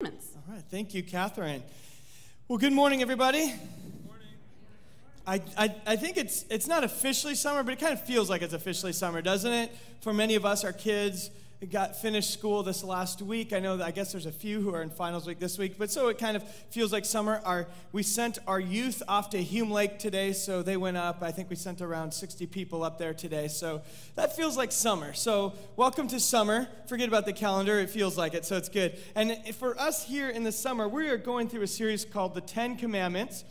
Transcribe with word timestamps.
All 0.00 0.10
right, 0.54 0.62
thank 0.70 0.94
you, 0.94 1.02
Catherine. 1.02 1.60
Well, 2.46 2.56
good 2.56 2.72
morning, 2.72 3.02
everybody. 3.02 3.52
I, 5.26 5.42
I, 5.56 5.74
I 5.88 5.96
think 5.96 6.16
it's, 6.16 6.44
it's 6.48 6.68
not 6.68 6.84
officially 6.84 7.34
summer, 7.34 7.64
but 7.64 7.72
it 7.72 7.80
kind 7.80 7.92
of 7.92 8.00
feels 8.04 8.30
like 8.30 8.40
it's 8.42 8.54
officially 8.54 8.92
summer, 8.92 9.20
doesn't 9.20 9.52
it? 9.52 9.76
For 10.00 10.12
many 10.12 10.36
of 10.36 10.46
us, 10.46 10.62
our 10.62 10.72
kids 10.72 11.30
got 11.66 12.00
finished 12.00 12.32
school 12.32 12.62
this 12.62 12.84
last 12.84 13.20
week. 13.20 13.52
I 13.52 13.58
know 13.58 13.78
that 13.78 13.84
I 13.84 13.90
guess 13.90 14.12
there's 14.12 14.26
a 14.26 14.32
few 14.32 14.60
who 14.60 14.72
are 14.74 14.80
in 14.80 14.90
finals 14.90 15.26
week 15.26 15.40
this 15.40 15.58
week, 15.58 15.74
but 15.76 15.90
so 15.90 16.06
it 16.06 16.16
kind 16.16 16.36
of 16.36 16.48
feels 16.70 16.92
like 16.92 17.04
summer. 17.04 17.40
Our, 17.44 17.66
we 17.90 18.04
sent 18.04 18.38
our 18.46 18.60
youth 18.60 19.02
off 19.08 19.30
to 19.30 19.42
Hume 19.42 19.72
Lake 19.72 19.98
today, 19.98 20.32
so 20.32 20.62
they 20.62 20.76
went 20.76 20.96
up. 20.96 21.20
I 21.20 21.32
think 21.32 21.50
we 21.50 21.56
sent 21.56 21.80
around 21.80 22.14
60 22.14 22.46
people 22.46 22.84
up 22.84 22.96
there 22.96 23.12
today, 23.12 23.48
so 23.48 23.82
that 24.14 24.36
feels 24.36 24.56
like 24.56 24.70
summer. 24.70 25.12
So 25.14 25.52
welcome 25.74 26.06
to 26.08 26.20
summer. 26.20 26.68
Forget 26.86 27.08
about 27.08 27.26
the 27.26 27.32
calendar, 27.32 27.80
it 27.80 27.90
feels 27.90 28.16
like 28.16 28.34
it, 28.34 28.44
so 28.44 28.56
it's 28.56 28.68
good. 28.68 28.96
And 29.16 29.36
for 29.56 29.78
us 29.80 30.04
here 30.04 30.30
in 30.30 30.44
the 30.44 30.52
summer, 30.52 30.86
we 30.86 31.08
are 31.08 31.16
going 31.16 31.48
through 31.48 31.62
a 31.62 31.66
series 31.66 32.04
called 32.04 32.34
The 32.34 32.40
Ten 32.40 32.76
Commandments. 32.76 33.42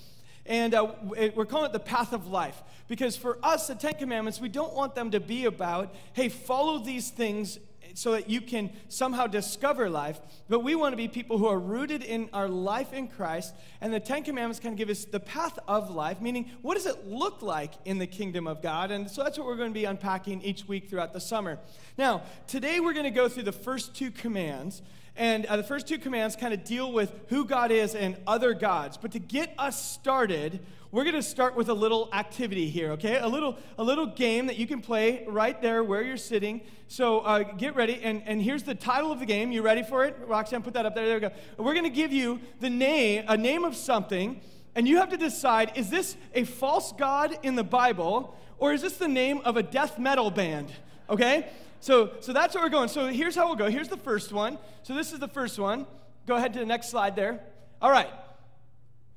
And 0.45 0.73
uh, 0.73 0.93
we're 1.35 1.45
calling 1.45 1.65
it 1.65 1.73
the 1.73 1.79
path 1.79 2.13
of 2.13 2.27
life. 2.27 2.63
Because 2.87 3.17
for 3.17 3.37
us, 3.43 3.67
the 3.67 3.75
Ten 3.75 3.95
Commandments, 3.95 4.39
we 4.39 4.47
don't 4.47 4.73
want 4.73 4.95
them 4.95 5.11
to 5.11 5.19
be 5.19 5.43
about, 5.43 5.93
hey, 6.13 6.29
follow 6.29 6.79
these 6.79 7.09
things 7.09 7.59
so 7.97 8.11
that 8.11 8.29
you 8.29 8.39
can 8.39 8.69
somehow 8.89 9.25
discover 9.25 9.89
life. 9.89 10.19
But 10.47 10.59
we 10.59 10.75
want 10.75 10.93
to 10.93 10.97
be 10.97 11.07
people 11.07 11.39
who 11.39 11.47
are 11.47 11.57
rooted 11.57 12.03
in 12.03 12.29
our 12.31 12.47
life 12.47 12.93
in 12.93 13.07
Christ. 13.07 13.55
And 13.81 13.91
the 13.91 13.99
Ten 13.99 14.23
Commandments 14.23 14.59
kind 14.59 14.73
of 14.73 14.77
give 14.77 14.91
us 14.91 15.05
the 15.05 15.19
path 15.19 15.57
of 15.67 15.89
life, 15.89 16.21
meaning 16.21 16.51
what 16.61 16.75
does 16.75 16.85
it 16.85 17.07
look 17.07 17.41
like 17.41 17.73
in 17.85 17.97
the 17.97 18.05
kingdom 18.05 18.45
of 18.45 18.61
God? 18.61 18.91
And 18.91 19.09
so 19.09 19.23
that's 19.23 19.39
what 19.39 19.47
we're 19.47 19.55
going 19.55 19.71
to 19.71 19.79
be 19.79 19.85
unpacking 19.85 20.43
each 20.43 20.67
week 20.67 20.91
throughout 20.91 21.11
the 21.11 21.19
summer. 21.19 21.57
Now, 21.97 22.21
today 22.45 22.79
we're 22.79 22.93
going 22.93 23.05
to 23.05 23.09
go 23.09 23.27
through 23.27 23.43
the 23.43 23.51
first 23.51 23.95
two 23.95 24.11
commands. 24.11 24.83
And 25.15 25.47
uh, 25.47 25.57
the 25.57 25.63
first 25.63 25.87
two 25.87 25.97
commands 25.97 26.35
kind 26.35 26.53
of 26.53 26.63
deal 26.63 26.91
with 26.91 27.11
who 27.29 27.45
God 27.45 27.71
is 27.71 27.95
and 27.95 28.15
other 28.27 28.53
gods. 28.53 28.97
But 28.97 29.13
to 29.13 29.19
get 29.19 29.55
us 29.57 29.83
started, 29.83 30.59
we're 30.97 31.03
going 31.03 31.13
to 31.13 31.21
start 31.21 31.55
with 31.55 31.69
a 31.69 31.73
little 31.75 32.09
activity 32.11 32.71
here, 32.71 32.93
okay? 32.93 33.19
A 33.19 33.27
little, 33.27 33.55
a 33.77 33.83
little 33.83 34.07
game 34.07 34.47
that 34.47 34.57
you 34.57 34.65
can 34.65 34.81
play 34.81 35.23
right 35.27 35.61
there 35.61 35.83
where 35.83 36.01
you're 36.01 36.17
sitting. 36.17 36.59
So 36.87 37.19
uh, 37.19 37.43
get 37.43 37.75
ready. 37.75 38.01
And, 38.01 38.23
and 38.25 38.41
here's 38.41 38.63
the 38.63 38.73
title 38.73 39.11
of 39.11 39.19
the 39.19 39.27
game. 39.27 39.51
You 39.51 39.61
ready 39.61 39.83
for 39.83 40.05
it? 40.05 40.17
Roxanne, 40.25 40.63
put 40.63 40.73
that 40.73 40.87
up 40.87 40.95
there. 40.95 41.05
There 41.05 41.13
we 41.17 41.19
go. 41.19 41.31
We're 41.63 41.75
going 41.75 41.83
to 41.83 41.91
give 41.91 42.11
you 42.11 42.39
the 42.61 42.71
name, 42.71 43.25
a 43.27 43.37
name 43.37 43.63
of 43.63 43.75
something, 43.75 44.41
and 44.73 44.87
you 44.87 44.97
have 44.97 45.09
to 45.09 45.17
decide 45.17 45.73
is 45.75 45.91
this 45.91 46.17
a 46.33 46.45
false 46.45 46.91
god 46.93 47.37
in 47.43 47.53
the 47.53 47.63
Bible, 47.63 48.35
or 48.57 48.73
is 48.73 48.81
this 48.81 48.97
the 48.97 49.07
name 49.07 49.41
of 49.45 49.55
a 49.55 49.61
death 49.61 49.99
metal 49.99 50.31
band, 50.31 50.71
okay? 51.11 51.47
So, 51.79 52.13
so 52.21 52.33
that's 52.33 52.55
where 52.55 52.63
we're 52.63 52.71
going. 52.71 52.89
So 52.89 53.05
here's 53.05 53.35
how 53.35 53.45
we'll 53.45 53.55
go. 53.55 53.69
Here's 53.69 53.89
the 53.89 53.97
first 53.97 54.33
one. 54.33 54.57
So 54.81 54.95
this 54.95 55.13
is 55.13 55.19
the 55.19 55.27
first 55.27 55.59
one. 55.59 55.85
Go 56.25 56.37
ahead 56.37 56.53
to 56.53 56.59
the 56.59 56.65
next 56.65 56.89
slide 56.89 57.15
there. 57.15 57.39
All 57.83 57.91
right. 57.91 58.09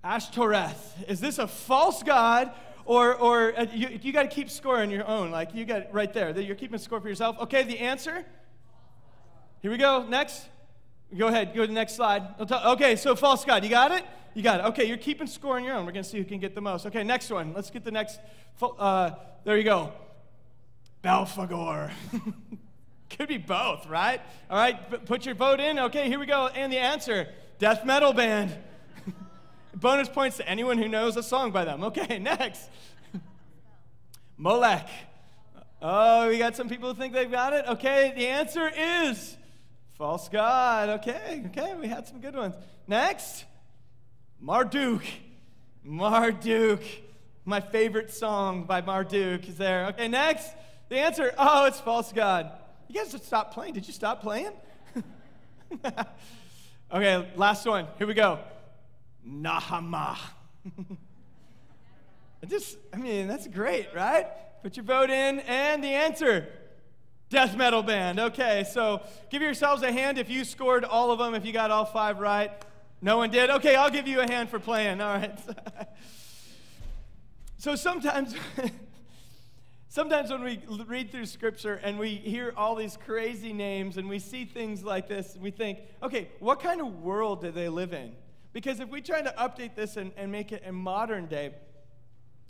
Ashtoreth. 0.02 1.04
Is 1.08 1.20
this 1.20 1.38
a 1.38 1.46
false 1.46 2.02
god 2.02 2.52
or, 2.84 3.14
or 3.14 3.58
uh, 3.58 3.66
you, 3.72 3.98
you 4.02 4.12
got 4.12 4.22
to 4.22 4.28
keep 4.28 4.50
score 4.50 4.80
on 4.80 4.90
your 4.90 5.06
own? 5.06 5.30
Like 5.30 5.54
you 5.54 5.64
got 5.64 5.92
right 5.92 6.12
there. 6.12 6.38
You're 6.38 6.56
keeping 6.56 6.78
score 6.78 7.00
for 7.00 7.08
yourself. 7.08 7.38
Okay, 7.40 7.62
the 7.62 7.78
answer? 7.78 8.24
Here 9.60 9.70
we 9.70 9.76
go. 9.76 10.06
Next. 10.08 10.46
Go 11.16 11.26
ahead. 11.26 11.54
Go 11.54 11.62
to 11.62 11.66
the 11.66 11.72
next 11.72 11.96
slide. 11.96 12.22
Okay, 12.40 12.96
so 12.96 13.14
false 13.14 13.44
god. 13.44 13.64
You 13.64 13.70
got 13.70 13.92
it? 13.92 14.04
You 14.32 14.42
got 14.42 14.60
it. 14.60 14.66
Okay, 14.66 14.84
you're 14.84 14.96
keeping 14.96 15.26
score 15.26 15.56
on 15.56 15.64
your 15.64 15.74
own. 15.74 15.84
We're 15.84 15.92
going 15.92 16.04
to 16.04 16.08
see 16.08 16.18
who 16.18 16.24
can 16.24 16.38
get 16.38 16.54
the 16.54 16.60
most. 16.60 16.86
Okay, 16.86 17.02
next 17.02 17.30
one. 17.30 17.52
Let's 17.52 17.70
get 17.70 17.84
the 17.84 17.90
next. 17.90 18.20
Uh, 18.62 19.10
there 19.44 19.56
you 19.56 19.64
go. 19.64 19.92
Belphegor. 21.02 21.90
Could 23.10 23.28
be 23.28 23.38
both, 23.38 23.86
right? 23.86 24.20
All 24.48 24.56
right, 24.56 25.04
put 25.04 25.26
your 25.26 25.34
vote 25.34 25.58
in. 25.58 25.78
Okay, 25.78 26.06
here 26.08 26.20
we 26.20 26.26
go. 26.26 26.46
And 26.46 26.72
the 26.72 26.78
answer 26.78 27.28
death 27.58 27.84
metal 27.84 28.12
band. 28.12 28.56
Bonus 29.74 30.08
points 30.08 30.36
to 30.38 30.48
anyone 30.48 30.78
who 30.78 30.88
knows 30.88 31.16
a 31.16 31.22
song 31.22 31.52
by 31.52 31.64
them. 31.64 31.84
Okay, 31.84 32.18
next. 32.20 32.68
Molech. 34.36 34.88
Oh, 35.82 36.28
we 36.28 36.38
got 36.38 36.56
some 36.56 36.68
people 36.68 36.92
who 36.92 36.94
think 36.98 37.12
they've 37.12 37.30
got 37.30 37.52
it. 37.52 37.66
Okay, 37.66 38.12
the 38.16 38.26
answer 38.26 38.70
is 38.76 39.36
false 39.96 40.28
god. 40.28 40.88
Okay, 41.00 41.44
okay, 41.46 41.74
we 41.74 41.88
had 41.88 42.06
some 42.06 42.20
good 42.20 42.34
ones. 42.34 42.54
Next, 42.86 43.44
Marduk. 44.42 45.02
Marduk. 45.84 46.82
My 47.44 47.60
favorite 47.60 48.10
song 48.10 48.64
by 48.64 48.80
Marduk 48.82 49.48
is 49.48 49.56
there. 49.56 49.86
Okay, 49.86 50.08
next. 50.08 50.50
The 50.88 50.98
answer, 50.98 51.32
oh, 51.38 51.66
it's 51.66 51.80
false 51.80 52.12
God. 52.12 52.50
You 52.88 52.96
guys 52.96 53.12
just 53.12 53.26
stopped 53.26 53.54
playing. 53.54 53.74
Did 53.74 53.86
you 53.86 53.92
stop 53.92 54.22
playing? 54.22 54.52
okay, 56.92 57.28
last 57.36 57.64
one. 57.64 57.86
Here 57.96 58.06
we 58.06 58.14
go. 58.14 58.40
Nahama. 59.26 60.16
just, 62.48 62.78
I 62.92 62.96
mean, 62.96 63.28
that's 63.28 63.46
great, 63.46 63.88
right? 63.94 64.26
Put 64.62 64.76
your 64.76 64.84
vote 64.84 65.10
in, 65.10 65.40
and 65.40 65.82
the 65.82 65.88
answer 65.88 66.48
death 67.30 67.56
metal 67.56 67.82
band. 67.82 68.18
Okay, 68.18 68.66
so 68.70 69.00
give 69.30 69.40
yourselves 69.40 69.82
a 69.82 69.92
hand 69.92 70.18
if 70.18 70.28
you 70.28 70.44
scored 70.44 70.84
all 70.84 71.12
of 71.12 71.18
them, 71.18 71.34
if 71.34 71.46
you 71.46 71.52
got 71.52 71.70
all 71.70 71.84
five 71.84 72.18
right. 72.18 72.50
No 73.00 73.16
one 73.16 73.30
did? 73.30 73.48
Okay, 73.48 73.76
I'll 73.76 73.90
give 73.90 74.06
you 74.06 74.20
a 74.20 74.26
hand 74.30 74.50
for 74.50 74.58
playing. 74.58 75.00
All 75.00 75.14
right. 75.16 75.38
so 77.56 77.74
sometimes. 77.74 78.34
Sometimes 79.92 80.30
when 80.30 80.44
we 80.44 80.60
read 80.86 81.10
through 81.10 81.26
scripture 81.26 81.74
and 81.82 81.98
we 81.98 82.14
hear 82.14 82.54
all 82.56 82.76
these 82.76 82.96
crazy 82.96 83.52
names 83.52 83.96
and 83.96 84.08
we 84.08 84.20
see 84.20 84.44
things 84.44 84.84
like 84.84 85.08
this, 85.08 85.36
we 85.40 85.50
think, 85.50 85.80
okay, 86.00 86.28
what 86.38 86.60
kind 86.60 86.80
of 86.80 87.00
world 87.02 87.40
do 87.40 87.50
they 87.50 87.68
live 87.68 87.92
in? 87.92 88.12
Because 88.52 88.80
if 88.80 88.88
we 88.88 89.00
try 89.00 89.22
to 89.22 89.34
update 89.38 89.74
this 89.74 89.96
and, 89.96 90.12
and 90.16 90.32
make 90.32 90.52
it 90.52 90.62
a 90.66 90.72
modern 90.72 91.26
day, 91.26 91.54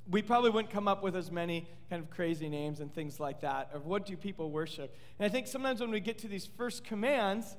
we 0.09 0.23
probably 0.23 0.51
wouldn't 0.51 0.73
come 0.73 0.89
up 0.89 1.03
with 1.03 1.15
as 1.15 1.31
many 1.31 1.69
kind 1.89 2.03
of 2.03 2.11
crazy 2.11 2.49
names 2.49 2.81
and 2.81 2.93
things 2.93 3.21
like 3.21 3.41
that 3.43 3.71
of 3.73 3.87
what 3.87 4.07
do 4.07 4.17
people 4.17 4.51
worship. 4.51 4.97
And 5.19 5.27
I 5.27 5.29
think 5.29 5.47
sometimes 5.47 5.81
when 5.81 5.91
we 5.91 6.01
get 6.01 6.19
to 6.19 6.29
these 6.29 6.47
first 6.47 6.85
commands, 6.85 7.57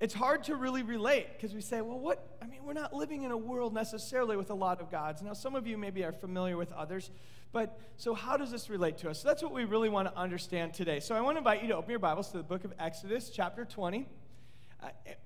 it's 0.00 0.14
hard 0.14 0.44
to 0.44 0.56
really 0.56 0.82
relate 0.82 1.28
because 1.32 1.54
we 1.54 1.60
say, 1.60 1.80
well, 1.80 1.98
what? 1.98 2.36
I 2.42 2.46
mean, 2.46 2.60
we're 2.64 2.74
not 2.74 2.92
living 2.92 3.22
in 3.22 3.30
a 3.30 3.36
world 3.36 3.72
necessarily 3.72 4.36
with 4.36 4.50
a 4.50 4.54
lot 4.54 4.80
of 4.80 4.90
gods. 4.90 5.22
Now, 5.22 5.32
some 5.32 5.54
of 5.54 5.66
you 5.66 5.78
maybe 5.78 6.04
are 6.04 6.12
familiar 6.12 6.56
with 6.56 6.72
others, 6.72 7.10
but 7.52 7.80
so 7.96 8.12
how 8.12 8.36
does 8.36 8.50
this 8.50 8.68
relate 8.68 8.98
to 8.98 9.10
us? 9.10 9.22
So 9.22 9.28
that's 9.28 9.42
what 9.42 9.52
we 9.52 9.64
really 9.64 9.88
want 9.88 10.08
to 10.08 10.18
understand 10.18 10.74
today. 10.74 11.00
So 11.00 11.14
I 11.14 11.20
want 11.20 11.36
to 11.36 11.38
invite 11.38 11.62
you 11.62 11.68
to 11.68 11.76
open 11.76 11.90
your 11.90 11.98
Bibles 11.98 12.30
to 12.32 12.36
the 12.36 12.42
book 12.42 12.64
of 12.64 12.74
Exodus, 12.78 13.30
chapter 13.30 13.64
20. 13.64 14.06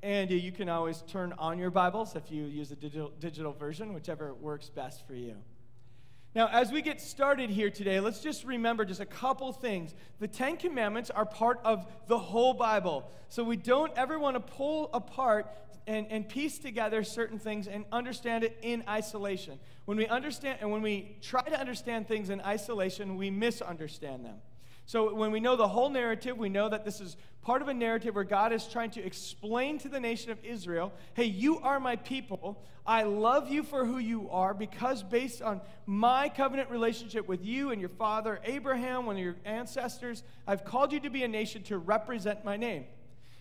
And 0.03 0.31
you 0.31 0.53
can 0.53 0.69
always 0.69 1.03
turn 1.03 1.34
on 1.38 1.59
your 1.59 1.71
Bibles 1.71 2.16
if 2.16 2.31
you 2.31 2.44
use 2.44 2.71
a 2.71 2.76
digital, 2.76 3.12
digital 3.21 3.53
version, 3.53 3.93
whichever 3.93 4.34
works 4.34 4.69
best 4.69 5.06
for 5.06 5.15
you. 5.15 5.37
Now, 6.34 6.48
as 6.53 6.71
we 6.71 6.81
get 6.81 7.00
started 7.00 7.50
here 7.50 7.71
today, 7.71 7.98
let's 7.98 8.21
just 8.21 8.44
remember 8.44 8.84
just 8.84 9.00
a 9.00 9.06
couple 9.06 9.53
things. 9.53 9.94
The 10.21 10.28
Ten 10.28 10.56
Commandments 10.56 11.10
are 11.10 11.26
part 11.26 11.60
of 11.65 11.87
the 12.06 12.19
whole 12.19 12.54
Bible. 12.54 13.10
So 13.28 13.43
we 13.43 13.56
don't 13.56 13.93
ever 13.97 14.19
want 14.19 14.37
to 14.37 14.41
pull 14.41 14.91
apart 14.93 15.53
and, 15.88 16.06
and 16.09 16.28
piece 16.28 16.59
together 16.59 17.03
certain 17.03 17.38
things 17.38 17.66
and 17.66 17.84
understand 17.91 18.44
it 18.44 18.56
in 18.62 18.84
isolation. 18.88 19.59
When 19.87 19.98
we 19.98 20.06
understand 20.06 20.59
and 20.60 20.71
when 20.71 20.82
we 20.82 21.16
try 21.21 21.42
to 21.42 21.59
understand 21.59 22.06
things 22.06 22.31
in 22.31 22.41
isolation, 22.42 23.16
we 23.16 23.31
misunderstand 23.31 24.25
them. 24.25 24.37
So 24.90 25.14
when 25.14 25.30
we 25.30 25.38
know 25.38 25.54
the 25.54 25.68
whole 25.68 25.88
narrative, 25.88 26.36
we 26.36 26.48
know 26.48 26.68
that 26.68 26.84
this 26.84 27.00
is 27.00 27.16
part 27.42 27.62
of 27.62 27.68
a 27.68 27.74
narrative 27.74 28.16
where 28.16 28.24
God 28.24 28.52
is 28.52 28.66
trying 28.66 28.90
to 28.90 29.06
explain 29.06 29.78
to 29.78 29.88
the 29.88 30.00
nation 30.00 30.32
of 30.32 30.44
Israel 30.44 30.92
hey, 31.14 31.26
you 31.26 31.60
are 31.60 31.78
my 31.78 31.94
people. 31.94 32.60
I 32.84 33.04
love 33.04 33.48
you 33.48 33.62
for 33.62 33.84
who 33.84 33.98
you 33.98 34.28
are 34.30 34.52
because 34.52 35.04
based 35.04 35.42
on 35.42 35.60
my 35.86 36.28
covenant 36.28 36.70
relationship 36.70 37.28
with 37.28 37.44
you 37.44 37.70
and 37.70 37.80
your 37.80 37.90
father 37.90 38.40
Abraham, 38.42 39.06
one 39.06 39.14
of 39.14 39.22
your 39.22 39.36
ancestors, 39.44 40.24
I've 40.44 40.64
called 40.64 40.92
you 40.92 40.98
to 40.98 41.10
be 41.10 41.22
a 41.22 41.28
nation 41.28 41.62
to 41.64 41.78
represent 41.78 42.44
my 42.44 42.56
name. 42.56 42.84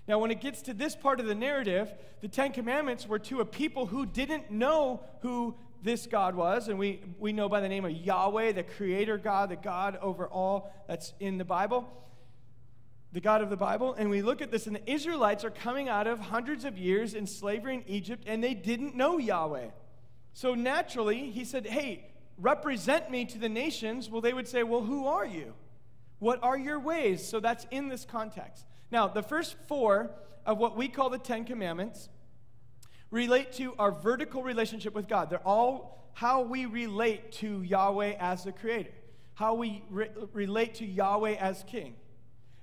Now, 0.08 0.20
when 0.20 0.30
it 0.30 0.42
gets 0.42 0.62
to 0.64 0.76
this 0.76 0.96
part 0.96 1.20
of 1.20 1.26
the 1.26 1.34
narrative, 1.34 1.92
the 2.22 2.28
Ten 2.28 2.52
Commandments 2.52 3.08
were 3.08 3.20
to 3.20 3.42
a 3.42 3.46
people 3.46 3.88
who 3.88 4.06
didn't 4.06 4.52
know 4.52 5.02
who 5.22 5.56
this 5.82 6.08
God 6.08 6.36
was, 6.36 6.68
and 6.68 6.78
we, 6.78 7.02
we 7.20 7.34
know 7.34 7.48
by 7.48 7.62
the 7.62 7.70
name 7.70 7.86
of 7.86 7.92
Yahweh, 7.92 8.52
the 8.52 8.64
creator 8.64 9.18
God, 9.18 9.50
the 9.50 9.56
God 9.56 9.98
over 10.02 10.28
all 10.28 10.74
that's 10.88 11.14
in 11.20 11.38
the 11.38 11.46
Bible, 11.46 11.88
the 13.12 13.22
God 13.22 13.42
of 13.42 13.50
the 13.50 13.58
Bible. 13.58 13.94
And 13.94 14.10
we 14.10 14.22
look 14.22 14.42
at 14.42 14.52
this, 14.52 14.68
and 14.68 14.76
the 14.76 14.92
Israelites 14.92 15.44
are 15.44 15.50
coming 15.50 15.90
out 15.90 16.08
of 16.08 16.20
hundreds 16.20 16.66
of 16.66 16.78
years 16.78 17.14
in 17.14 17.26
slavery 17.26 17.76
in 17.76 17.84
Egypt, 17.88 18.24
and 18.28 18.44
they 18.44 18.54
didn't 18.54 18.96
know 18.96 19.18
Yahweh. 19.18 19.70
So 20.34 20.54
naturally, 20.54 21.32
he 21.32 21.46
said, 21.46 21.66
Hey, 21.66 22.12
represent 22.38 23.10
me 23.10 23.26
to 23.26 23.38
the 23.38 23.50
nations. 23.50 24.10
Well, 24.10 24.22
they 24.22 24.34
would 24.34 24.48
say, 24.48 24.64
Well, 24.64 24.82
who 24.82 25.08
are 25.08 25.26
you? 25.26 25.54
What 26.20 26.44
are 26.44 26.58
your 26.58 26.80
ways? 26.80 27.26
So 27.26 27.40
that's 27.40 27.66
in 27.72 27.88
this 27.88 28.06
context. 28.06 28.66
Now, 28.92 29.08
the 29.08 29.24
first 29.24 29.56
four 29.68 30.12
of 30.46 30.58
what 30.58 30.76
we 30.76 30.88
call 30.88 31.10
the 31.10 31.18
Ten 31.18 31.46
Commandments 31.46 32.10
relate 33.12 33.54
to 33.54 33.74
our 33.80 33.92
vertical 33.92 34.44
relationship 34.44 34.94
with 34.94 35.08
God. 35.08 35.30
They're 35.30 35.40
all 35.46 36.10
how 36.14 36.42
we 36.42 36.66
relate 36.66 37.32
to 37.32 37.62
Yahweh 37.62 38.16
as 38.20 38.44
the 38.44 38.52
creator, 38.52 38.92
how 39.36 39.54
we 39.54 39.84
re- 39.90 40.10
relate 40.34 40.76
to 40.76 40.86
Yahweh 40.86 41.36
as 41.36 41.64
king. 41.68 41.96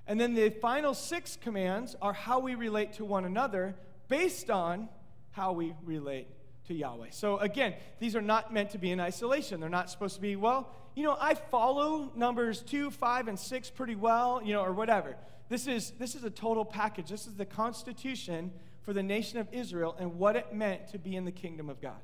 And 0.05 0.19
then 0.19 0.33
the 0.33 0.49
final 0.49 0.93
six 0.93 1.37
commands 1.39 1.95
are 2.01 2.13
how 2.13 2.39
we 2.39 2.55
relate 2.55 2.93
to 2.93 3.05
one 3.05 3.25
another 3.25 3.75
based 4.07 4.49
on 4.49 4.87
how 5.31 5.51
we 5.53 5.73
relate 5.83 6.27
to 6.67 6.73
Yahweh. 6.73 7.07
So 7.11 7.37
again, 7.39 7.73
these 7.99 8.15
are 8.15 8.21
not 8.21 8.53
meant 8.53 8.71
to 8.71 8.77
be 8.77 8.91
in 8.91 8.99
isolation. 8.99 9.59
They're 9.59 9.69
not 9.69 9.89
supposed 9.89 10.15
to 10.15 10.21
be, 10.21 10.35
well, 10.35 10.71
you 10.95 11.03
know, 11.03 11.17
I 11.19 11.35
follow 11.35 12.11
numbers 12.15 12.61
2, 12.61 12.91
5 12.91 13.27
and 13.27 13.37
6 13.39 13.69
pretty 13.71 13.95
well, 13.95 14.41
you 14.43 14.53
know, 14.53 14.61
or 14.61 14.73
whatever. 14.73 15.15
This 15.49 15.67
is 15.67 15.91
this 15.91 16.15
is 16.15 16.23
a 16.23 16.29
total 16.29 16.65
package. 16.65 17.09
This 17.09 17.25
is 17.25 17.35
the 17.35 17.45
constitution 17.45 18.51
for 18.87 18.93
the 18.93 19.03
nation 19.03 19.37
of 19.37 19.49
Israel 19.51 19.97
and 19.99 20.17
what 20.17 20.37
it 20.37 20.53
meant 20.53 20.87
to 20.87 20.97
be 20.97 21.17
in 21.17 21.25
the 21.25 21.31
kingdom 21.31 21.69
of 21.69 21.81
God. 21.81 21.99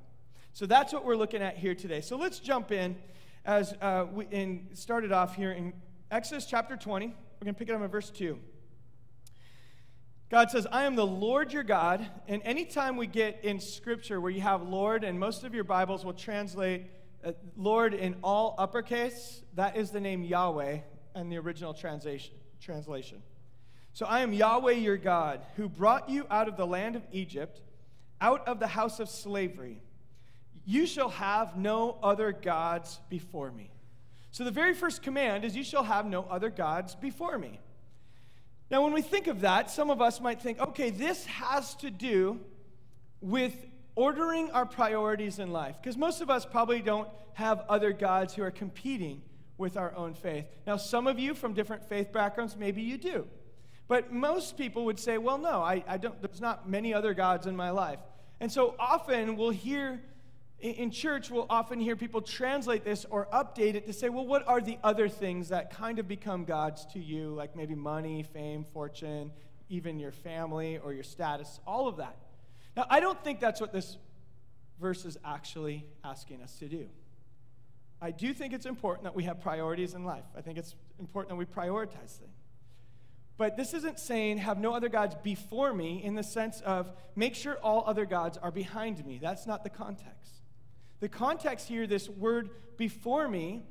So 0.52 0.66
that's 0.66 0.92
what 0.92 1.06
we're 1.06 1.16
looking 1.16 1.42
at 1.42 1.56
here 1.56 1.74
today. 1.74 2.02
So 2.02 2.18
let's 2.18 2.40
jump 2.40 2.74
in 2.74 2.98
as 3.46 3.74
uh, 3.82 4.06
we 4.12 4.26
in, 4.32 4.68
started 4.74 5.14
off 5.14 5.34
here 5.34 5.54
in 5.54 5.72
Exodus 6.12 6.46
chapter 6.46 6.76
20. 6.76 7.08
We're 7.08 7.46
going 7.46 7.56
to 7.56 7.58
pick 7.58 7.70
it 7.70 7.74
up 7.74 7.82
in 7.82 7.88
verse 7.88 8.10
2. 8.10 8.38
God 10.30 10.52
says, 10.52 10.68
I 10.74 10.84
am 10.84 10.98
the 10.98 11.08
Lord 11.08 11.54
your 11.54 11.64
God. 11.64 12.06
And 12.28 12.42
anytime 12.44 12.98
we 12.98 13.08
get 13.08 13.46
in 13.46 13.62
scripture 13.62 14.20
where 14.20 14.32
you 14.32 14.42
have 14.42 14.68
Lord, 14.68 15.06
and 15.06 15.18
most 15.18 15.46
of 15.46 15.56
your 15.56 15.64
Bibles 15.64 16.04
will 16.04 16.12
translate 16.12 16.88
uh, 17.24 17.32
Lord 17.56 17.94
in 17.94 18.18
all 18.26 18.56
uppercase, 18.58 19.42
that 19.54 19.78
is 19.78 19.92
the 19.92 20.02
name 20.02 20.22
Yahweh 20.22 20.80
in 21.16 21.30
the 21.30 21.38
original 21.38 21.74
translation. 21.74 22.36
translation. 22.60 23.24
So 23.94 24.08
I 24.08 24.22
am 24.22 24.34
Yahweh 24.34 24.74
your 24.74 24.98
God, 24.98 25.46
who 25.56 25.70
brought 25.70 26.10
you 26.10 26.26
out 26.30 26.48
of 26.48 26.58
the 26.58 26.66
land 26.66 26.96
of 26.96 27.04
Egypt, 27.12 27.62
out 28.20 28.48
of 28.48 28.60
the 28.60 28.68
house 28.68 29.00
of 29.00 29.08
slavery. 29.08 29.82
You 30.66 30.88
shall 30.88 31.10
have 31.10 31.58
no 31.58 31.98
other 32.02 32.32
gods 32.32 33.00
before 33.10 33.52
me. 33.52 33.70
So 34.32 34.44
the 34.44 34.52
very 34.52 34.74
first 34.74 35.04
command 35.04 35.46
is, 35.46 35.56
You 35.56 35.64
shall 35.64 35.84
have 35.84 36.08
no 36.08 36.24
other 36.24 36.50
gods 36.50 36.96
before 36.96 37.38
me. 37.38 37.60
Now, 38.72 38.82
when 38.82 38.94
we 38.94 39.04
think 39.04 39.28
of 39.28 39.42
that, 39.42 39.70
some 39.70 39.92
of 39.92 40.02
us 40.02 40.20
might 40.20 40.42
think, 40.42 40.60
okay, 40.60 40.90
this 40.90 41.26
has 41.28 41.76
to 41.76 41.92
do 41.92 42.40
with 43.22 43.54
ordering 43.96 44.50
our 44.50 44.66
priorities 44.66 45.38
in 45.38 45.52
life. 45.52 45.76
Because 45.80 45.98
most 45.98 46.22
of 46.22 46.32
us 46.32 46.46
probably 46.46 46.82
don't 46.82 47.08
have 47.34 47.64
other 47.70 47.94
gods 47.94 48.34
who 48.34 48.42
are 48.42 48.50
competing 48.50 49.22
with 49.60 49.78
our 49.78 49.96
own 49.96 50.16
faith. 50.16 50.46
Now, 50.66 50.78
some 50.78 51.06
of 51.06 51.20
you 51.20 51.36
from 51.36 51.54
different 51.54 51.88
faith 51.88 52.12
backgrounds, 52.12 52.58
maybe 52.58 52.82
you 52.82 52.98
do. 52.98 53.28
But 53.94 54.12
most 54.12 54.58
people 54.58 54.86
would 54.86 55.00
say, 55.00 55.20
well, 55.20 55.38
no, 55.38 55.62
I, 55.62 55.84
I 55.88 55.98
don't, 55.98 56.20
there's 56.20 56.42
not 56.42 56.68
many 56.68 56.96
other 56.96 57.14
gods 57.14 57.46
in 57.46 57.56
my 57.56 57.70
life. 57.70 58.00
And 58.40 58.52
so 58.52 58.74
often 58.80 59.38
we'll 59.38 59.52
hear 59.52 60.02
in 60.60 60.90
church, 60.90 61.30
we'll 61.30 61.46
often 61.48 61.80
hear 61.80 61.96
people 61.96 62.20
translate 62.20 62.84
this 62.84 63.06
or 63.08 63.28
update 63.32 63.76
it 63.76 63.86
to 63.86 63.94
say, 63.94 64.10
well, 64.10 64.26
what 64.26 64.48
are 64.48 64.60
the 64.62 64.80
other 64.84 65.08
things 65.08 65.50
that 65.50 65.70
kind 65.70 66.00
of 66.00 66.08
become 66.08 66.44
gods 66.44 66.88
to 66.94 67.00
you, 67.00 67.36
like 67.36 67.56
maybe 67.56 67.76
money, 67.76 68.24
fame, 68.24 68.66
fortune, 68.74 69.30
even 69.70 70.00
your 70.00 70.12
family 70.12 70.80
or 70.80 70.92
your 70.92 71.04
status, 71.04 71.60
all 71.68 71.88
of 71.88 71.98
that. 71.98 72.18
Now, 72.76 72.88
I 72.90 73.00
don't 73.00 73.24
think 73.24 73.40
that's 73.40 73.62
what 73.62 73.72
this 73.72 73.98
verse 74.82 75.06
is 75.06 75.20
actually 75.24 75.86
asking 76.04 76.42
us 76.42 76.58
to 76.58 76.68
do. 76.68 76.88
I 78.02 78.10
do 78.10 78.34
think 78.34 78.54
it's 78.54 78.66
important 78.66 79.04
that 79.04 79.14
we 79.14 79.26
have 79.26 79.40
priorities 79.40 79.94
in 79.94 80.04
life. 80.04 80.26
I 80.36 80.42
think 80.42 80.58
it's 80.58 80.74
important 81.00 81.30
that 81.30 81.36
we 81.36 81.46
prioritize 81.46 82.18
things. 82.18 82.43
But 83.38 83.58
this 83.58 83.74
isn't 83.74 84.00
saying 84.00 84.38
have 84.38 84.60
no 84.60 84.74
other 84.74 84.90
gods 84.90 85.16
before 85.24 85.74
me 85.74 86.04
in 86.04 86.16
the 86.16 86.24
sense 86.24 86.62
of 86.62 86.92
make 87.16 87.36
sure 87.36 87.58
all 87.64 87.84
other 87.88 88.06
gods 88.06 88.38
are 88.38 88.52
behind 88.52 89.06
me. 89.06 89.20
That's 89.22 89.48
not 89.48 89.64
the 89.64 89.70
context. 89.70 90.42
The 91.00 91.10
context 91.10 91.68
here, 91.68 91.88
this 91.88 92.08
word 92.08 92.50
before 92.78 93.28
me, 93.28 93.64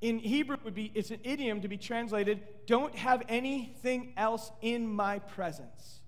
in 0.00 0.18
Hebrew 0.18 0.56
would 0.64 0.74
be 0.74 0.90
it's 0.94 1.10
an 1.10 1.20
idiom 1.22 1.60
to 1.62 1.68
be 1.68 1.76
translated, 1.76 2.42
don't 2.66 2.94
have 2.94 3.22
anything 3.28 4.12
else 4.16 4.50
in 4.60 4.86
my 4.86 5.18
presence. 5.20 6.00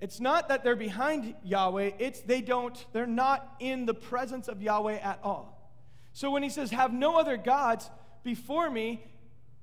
It's 0.00 0.18
not 0.18 0.48
that 0.48 0.64
they're 0.64 0.76
behind 0.76 1.34
Yahweh, 1.44 1.92
it's 1.98 2.20
they 2.20 2.40
don't, 2.40 2.86
they're 2.92 3.06
not 3.06 3.56
in 3.60 3.86
the 3.86 3.94
presence 3.94 4.48
of 4.48 4.60
Yahweh 4.60 4.96
at 4.96 5.20
all. 5.22 5.72
So 6.12 6.30
when 6.30 6.42
he 6.42 6.48
says, 6.48 6.70
have 6.70 6.92
no 6.92 7.18
other 7.18 7.36
gods 7.36 7.90
before 8.24 8.70
me, 8.70 9.04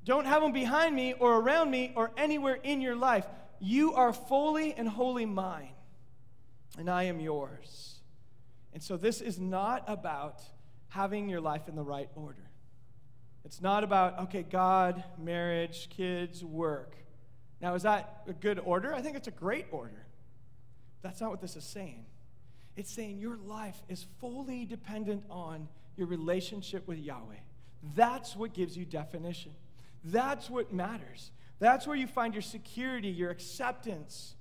don't 0.05 0.25
have 0.25 0.41
them 0.41 0.51
behind 0.51 0.95
me 0.95 1.13
or 1.13 1.35
around 1.37 1.71
me 1.71 1.91
or 1.95 2.11
anywhere 2.17 2.59
in 2.63 2.81
your 2.81 2.95
life. 2.95 3.25
You 3.59 3.93
are 3.93 4.13
fully 4.13 4.73
and 4.73 4.87
wholly 4.87 5.25
mine, 5.25 5.73
and 6.77 6.89
I 6.89 7.03
am 7.03 7.19
yours. 7.19 7.99
And 8.73 8.81
so 8.81 8.97
this 8.97 9.21
is 9.21 9.39
not 9.39 9.83
about 9.87 10.41
having 10.87 11.29
your 11.29 11.41
life 11.41 11.67
in 11.67 11.75
the 11.75 11.83
right 11.83 12.09
order. 12.15 12.49
It's 13.45 13.61
not 13.61 13.83
about, 13.83 14.19
okay, 14.23 14.43
God, 14.43 15.03
marriage, 15.17 15.89
kids, 15.89 16.43
work. 16.43 16.95
Now, 17.61 17.73
is 17.75 17.83
that 17.83 18.23
a 18.27 18.33
good 18.33 18.59
order? 18.59 18.93
I 18.93 19.01
think 19.01 19.17
it's 19.17 19.27
a 19.27 19.31
great 19.31 19.65
order. 19.71 20.05
That's 21.01 21.19
not 21.19 21.29
what 21.29 21.41
this 21.41 21.55
is 21.55 21.63
saying. 21.63 22.05
It's 22.75 22.91
saying 22.91 23.19
your 23.19 23.37
life 23.37 23.81
is 23.89 24.05
fully 24.19 24.65
dependent 24.65 25.23
on 25.29 25.67
your 25.97 26.07
relationship 26.07 26.87
with 26.87 26.99
Yahweh. 26.99 27.35
That's 27.95 28.35
what 28.35 28.53
gives 28.53 28.77
you 28.77 28.85
definition. 28.85 29.51
That's 30.03 30.49
what 30.49 30.73
matters. 30.73 31.31
That's 31.59 31.85
where 31.85 31.95
you 31.95 32.07
find 32.07 32.33
your 32.33 32.41
security, 32.41 33.09
your 33.09 33.31
acceptance, 33.31 34.35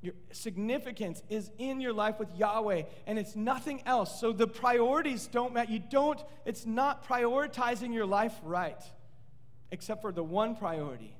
your 0.00 0.14
significance 0.32 1.22
is 1.28 1.50
in 1.58 1.80
your 1.80 1.92
life 1.92 2.18
with 2.18 2.34
Yahweh, 2.34 2.84
and 3.06 3.18
it's 3.18 3.36
nothing 3.36 3.82
else. 3.84 4.18
So 4.18 4.32
the 4.32 4.46
priorities 4.46 5.26
don't 5.26 5.52
matter. 5.52 5.70
You 5.70 5.78
don't, 5.78 6.18
it's 6.46 6.64
not 6.64 7.06
prioritizing 7.06 7.92
your 7.92 8.06
life 8.06 8.34
right, 8.42 8.82
except 9.70 10.00
for 10.00 10.12
the 10.12 10.24
one 10.24 10.56
priority 10.56 11.14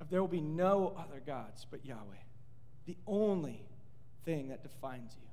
of 0.00 0.08
there 0.08 0.20
will 0.20 0.28
be 0.28 0.40
no 0.40 0.94
other 0.96 1.20
gods 1.24 1.66
but 1.68 1.84
Yahweh. 1.84 1.98
The 2.86 2.96
only 3.06 3.66
thing 4.24 4.48
that 4.48 4.62
defines 4.62 5.16
you 5.20 5.28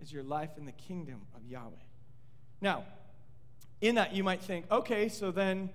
is 0.00 0.10
your 0.10 0.22
life 0.22 0.50
in 0.56 0.64
the 0.64 0.72
kingdom 0.72 1.20
of 1.36 1.44
Yahweh. 1.46 1.76
Now, 2.60 2.84
in 3.80 3.96
that, 3.96 4.14
you 4.14 4.24
might 4.24 4.42
think, 4.42 4.64
okay, 4.70 5.08
so 5.08 5.30
then 5.30 5.70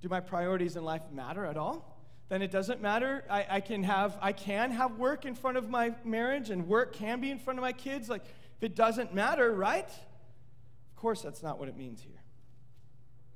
do 0.00 0.08
my 0.08 0.20
priorities 0.20 0.76
in 0.76 0.84
life 0.84 1.02
matter 1.12 1.44
at 1.44 1.56
all? 1.56 1.90
then 2.30 2.42
it 2.42 2.52
doesn't 2.52 2.80
matter. 2.80 3.24
I, 3.28 3.46
I, 3.50 3.60
can 3.60 3.82
have 3.82 4.16
I 4.22 4.32
can 4.32 4.70
have 4.70 4.98
work 4.98 5.26
in 5.26 5.34
front 5.34 5.56
of 5.56 5.68
my 5.68 5.94
marriage, 6.04 6.48
and 6.48 6.66
work 6.68 6.94
can 6.94 7.20
be 7.20 7.30
in 7.30 7.40
front 7.40 7.58
of 7.58 7.62
my 7.62 7.72
kids. 7.72 8.08
Like 8.08 8.24
if 8.56 8.62
it 8.62 8.76
doesn't 8.76 9.12
matter, 9.12 9.52
right? 9.52 9.88
Of 9.88 10.96
course, 10.96 11.22
that's 11.22 11.42
not 11.42 11.58
what 11.58 11.68
it 11.68 11.76
means 11.76 12.00
here. 12.00 12.22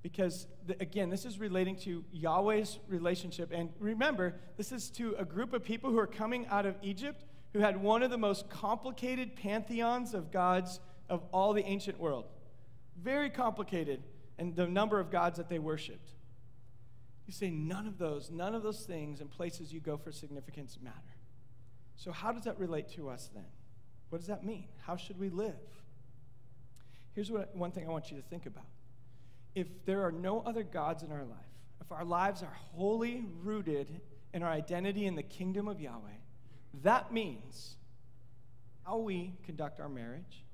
Because 0.03 0.47
the, 0.67 0.81
again, 0.81 1.11
this 1.11 1.25
is 1.25 1.41
relating 1.41 1.77
to 1.79 2.05
Yahweh's 2.13 2.79
relationship, 2.87 3.51
and 3.53 3.71
remember, 3.81 4.37
this 4.57 4.71
is 4.71 4.91
to 4.91 5.17
a 5.19 5.25
group 5.25 5.53
of 5.53 5.65
people 5.65 5.91
who 5.91 5.99
are 5.99 6.07
coming 6.07 6.47
out 6.47 6.65
of 6.65 6.77
Egypt 6.81 7.25
who 7.53 7.61
had 7.61 7.83
one 7.83 8.03
of 8.03 8.11
the 8.11 8.19
most 8.19 8.49
complicated 8.49 9.35
pantheons 9.35 10.15
of 10.15 10.31
gods 10.31 10.79
of 11.09 11.25
all 11.33 11.53
the 11.53 11.65
ancient 11.65 11.99
world. 11.99 12.27
Very 13.03 13.31
complicated, 13.31 14.05
and 14.39 14.55
the 14.55 14.69
number 14.69 15.01
of 15.01 15.11
gods 15.11 15.39
that 15.39 15.49
they 15.49 15.59
worshipped. 15.59 16.11
You 17.27 17.33
say 17.33 17.51
none 17.51 17.87
of 17.87 17.99
those, 17.99 18.31
none 18.31 18.55
of 18.55 18.63
those 18.63 18.81
things 18.81 19.21
and 19.21 19.31
places 19.31 19.73
you 19.73 19.81
go 19.81 19.97
for 19.97 20.13
significance 20.13 20.79
matter. 20.83 20.97
So, 21.97 22.13
how 22.13 22.33
does 22.33 22.45
that 22.45 22.59
relate 22.59 22.89
to 22.97 23.09
us 23.09 23.31
then? 23.35 23.47
What 24.11 24.19
does 24.19 24.29
that 24.29 24.45
mean? 24.45 24.69
How 24.83 24.97
should 24.97 25.19
we 25.19 25.31
live? 25.31 25.55
Here's 27.15 27.31
what, 27.31 27.55
one 27.57 27.71
thing 27.71 27.87
I 27.87 27.91
want 27.91 28.11
you 28.11 28.17
to 28.17 28.23
think 28.23 28.47
about. 28.47 28.67
If 29.55 29.69
there 29.87 30.03
are 30.03 30.13
no 30.13 30.41
other 30.41 30.65
gods 30.65 31.03
in 31.03 31.13
our 31.13 31.25
life, 31.25 31.39
if 31.81 31.93
our 31.93 32.05
lives 32.05 32.43
are 32.43 32.57
wholly 32.75 33.25
rooted 33.43 34.01
in 34.33 34.43
our 34.43 34.51
identity 34.51 35.07
in 35.07 35.15
the 35.15 35.23
kingdom 35.23 35.69
of 35.69 35.81
Yahweh, 35.81 36.19
that 36.83 37.13
means 37.13 37.77
how 38.85 38.99
we 38.99 39.35
conduct 39.45 39.81
our 39.81 39.89
marriage, 39.89 40.45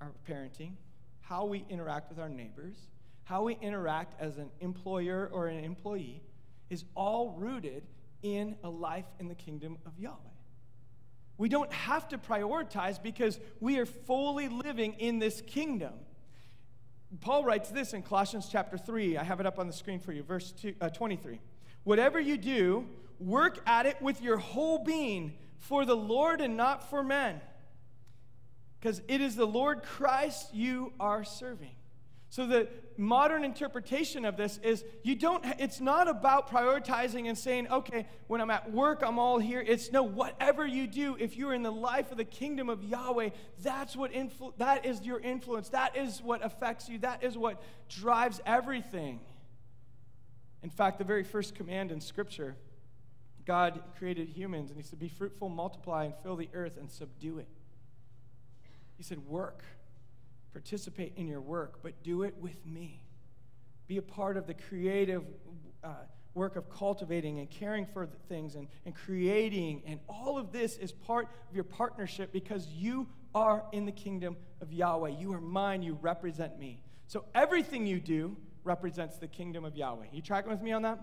our 0.00 0.12
parenting, 0.28 0.72
how 1.20 1.44
we 1.44 1.64
interact 1.68 2.08
with 2.08 2.18
our 2.18 2.28
neighbors, 2.28 2.76
how 3.32 3.44
we 3.44 3.56
interact 3.62 4.20
as 4.20 4.36
an 4.36 4.50
employer 4.60 5.30
or 5.32 5.46
an 5.46 5.64
employee 5.64 6.20
is 6.68 6.84
all 6.94 7.34
rooted 7.38 7.82
in 8.22 8.54
a 8.62 8.68
life 8.68 9.06
in 9.18 9.26
the 9.26 9.34
kingdom 9.34 9.78
of 9.86 9.98
Yahweh. 9.98 10.18
We 11.38 11.48
don't 11.48 11.72
have 11.72 12.06
to 12.08 12.18
prioritize 12.18 13.02
because 13.02 13.40
we 13.58 13.78
are 13.78 13.86
fully 13.86 14.48
living 14.48 14.96
in 14.98 15.18
this 15.18 15.40
kingdom. 15.40 15.94
Paul 17.22 17.42
writes 17.42 17.70
this 17.70 17.94
in 17.94 18.02
Colossians 18.02 18.50
chapter 18.52 18.76
3. 18.76 19.16
I 19.16 19.24
have 19.24 19.40
it 19.40 19.46
up 19.46 19.58
on 19.58 19.66
the 19.66 19.72
screen 19.72 19.98
for 19.98 20.12
you, 20.12 20.22
verse 20.22 20.52
two, 20.52 20.74
uh, 20.82 20.90
23. 20.90 21.40
Whatever 21.84 22.20
you 22.20 22.36
do, 22.36 22.86
work 23.18 23.62
at 23.66 23.86
it 23.86 24.02
with 24.02 24.20
your 24.20 24.36
whole 24.36 24.84
being 24.84 25.32
for 25.56 25.86
the 25.86 25.96
Lord 25.96 26.42
and 26.42 26.58
not 26.58 26.90
for 26.90 27.02
men. 27.02 27.40
Because 28.78 29.00
it 29.08 29.22
is 29.22 29.36
the 29.36 29.46
Lord 29.46 29.84
Christ 29.84 30.52
you 30.52 30.92
are 31.00 31.24
serving. 31.24 31.76
So 32.32 32.46
the 32.46 32.66
modern 32.96 33.44
interpretation 33.44 34.24
of 34.24 34.38
this 34.38 34.58
is 34.62 34.86
you 35.02 35.14
don't 35.14 35.44
it's 35.58 35.82
not 35.82 36.08
about 36.08 36.48
prioritizing 36.48 37.28
and 37.28 37.36
saying, 37.36 37.68
okay, 37.70 38.06
when 38.26 38.40
I'm 38.40 38.48
at 38.50 38.72
work, 38.72 39.02
I'm 39.04 39.18
all 39.18 39.38
here. 39.38 39.60
It's 39.60 39.92
no, 39.92 40.02
whatever 40.02 40.66
you 40.66 40.86
do, 40.86 41.14
if 41.20 41.36
you're 41.36 41.52
in 41.52 41.62
the 41.62 41.70
life 41.70 42.10
of 42.10 42.16
the 42.16 42.24
kingdom 42.24 42.70
of 42.70 42.82
Yahweh, 42.82 43.28
that's 43.62 43.94
what 43.94 44.12
influ- 44.12 44.56
that 44.56 44.86
is 44.86 45.02
your 45.02 45.20
influence. 45.20 45.68
That 45.68 45.94
is 45.94 46.22
what 46.22 46.42
affects 46.42 46.88
you. 46.88 47.00
That 47.00 47.22
is 47.22 47.36
what 47.36 47.62
drives 47.90 48.40
everything. 48.46 49.20
In 50.62 50.70
fact, 50.70 50.96
the 50.96 51.04
very 51.04 51.24
first 51.24 51.54
command 51.54 51.92
in 51.92 52.00
Scripture, 52.00 52.56
God 53.44 53.82
created 53.98 54.30
humans 54.30 54.70
and 54.70 54.78
He 54.78 54.82
said, 54.82 54.98
Be 54.98 55.10
fruitful, 55.10 55.50
multiply, 55.50 56.06
and 56.06 56.14
fill 56.22 56.36
the 56.36 56.48
earth 56.54 56.78
and 56.78 56.90
subdue 56.90 57.40
it. 57.40 57.48
He 58.96 59.02
said, 59.02 59.18
Work, 59.18 59.64
participate 60.52 61.12
in 61.16 61.26
your 61.26 61.40
work, 61.40 61.78
but 61.82 62.02
do 62.02 62.22
it 62.22 62.34
with 62.40 62.64
me. 62.66 63.04
Be 63.86 63.96
a 63.96 64.02
part 64.02 64.36
of 64.36 64.46
the 64.46 64.54
creative 64.54 65.24
uh, 65.82 65.94
work 66.34 66.56
of 66.56 66.70
cultivating 66.70 67.40
and 67.40 67.50
caring 67.50 67.86
for 67.86 68.08
things 68.28 68.54
and, 68.54 68.68
and 68.86 68.94
creating. 68.94 69.82
And 69.86 70.00
all 70.08 70.38
of 70.38 70.52
this 70.52 70.76
is 70.76 70.92
part 70.92 71.28
of 71.48 71.54
your 71.54 71.64
partnership 71.64 72.32
because 72.32 72.66
you 72.68 73.06
are 73.34 73.64
in 73.72 73.86
the 73.86 73.92
kingdom 73.92 74.36
of 74.60 74.72
Yahweh. 74.72 75.10
You 75.10 75.32
are 75.34 75.40
mine, 75.40 75.82
you 75.82 75.98
represent 76.00 76.58
me. 76.58 76.82
So 77.06 77.24
everything 77.34 77.86
you 77.86 78.00
do 78.00 78.36
represents 78.64 79.18
the 79.18 79.26
kingdom 79.26 79.64
of 79.64 79.76
Yahweh. 79.76 80.06
You 80.12 80.22
tracking 80.22 80.50
with 80.50 80.62
me 80.62 80.72
on 80.72 80.82
that? 80.82 81.00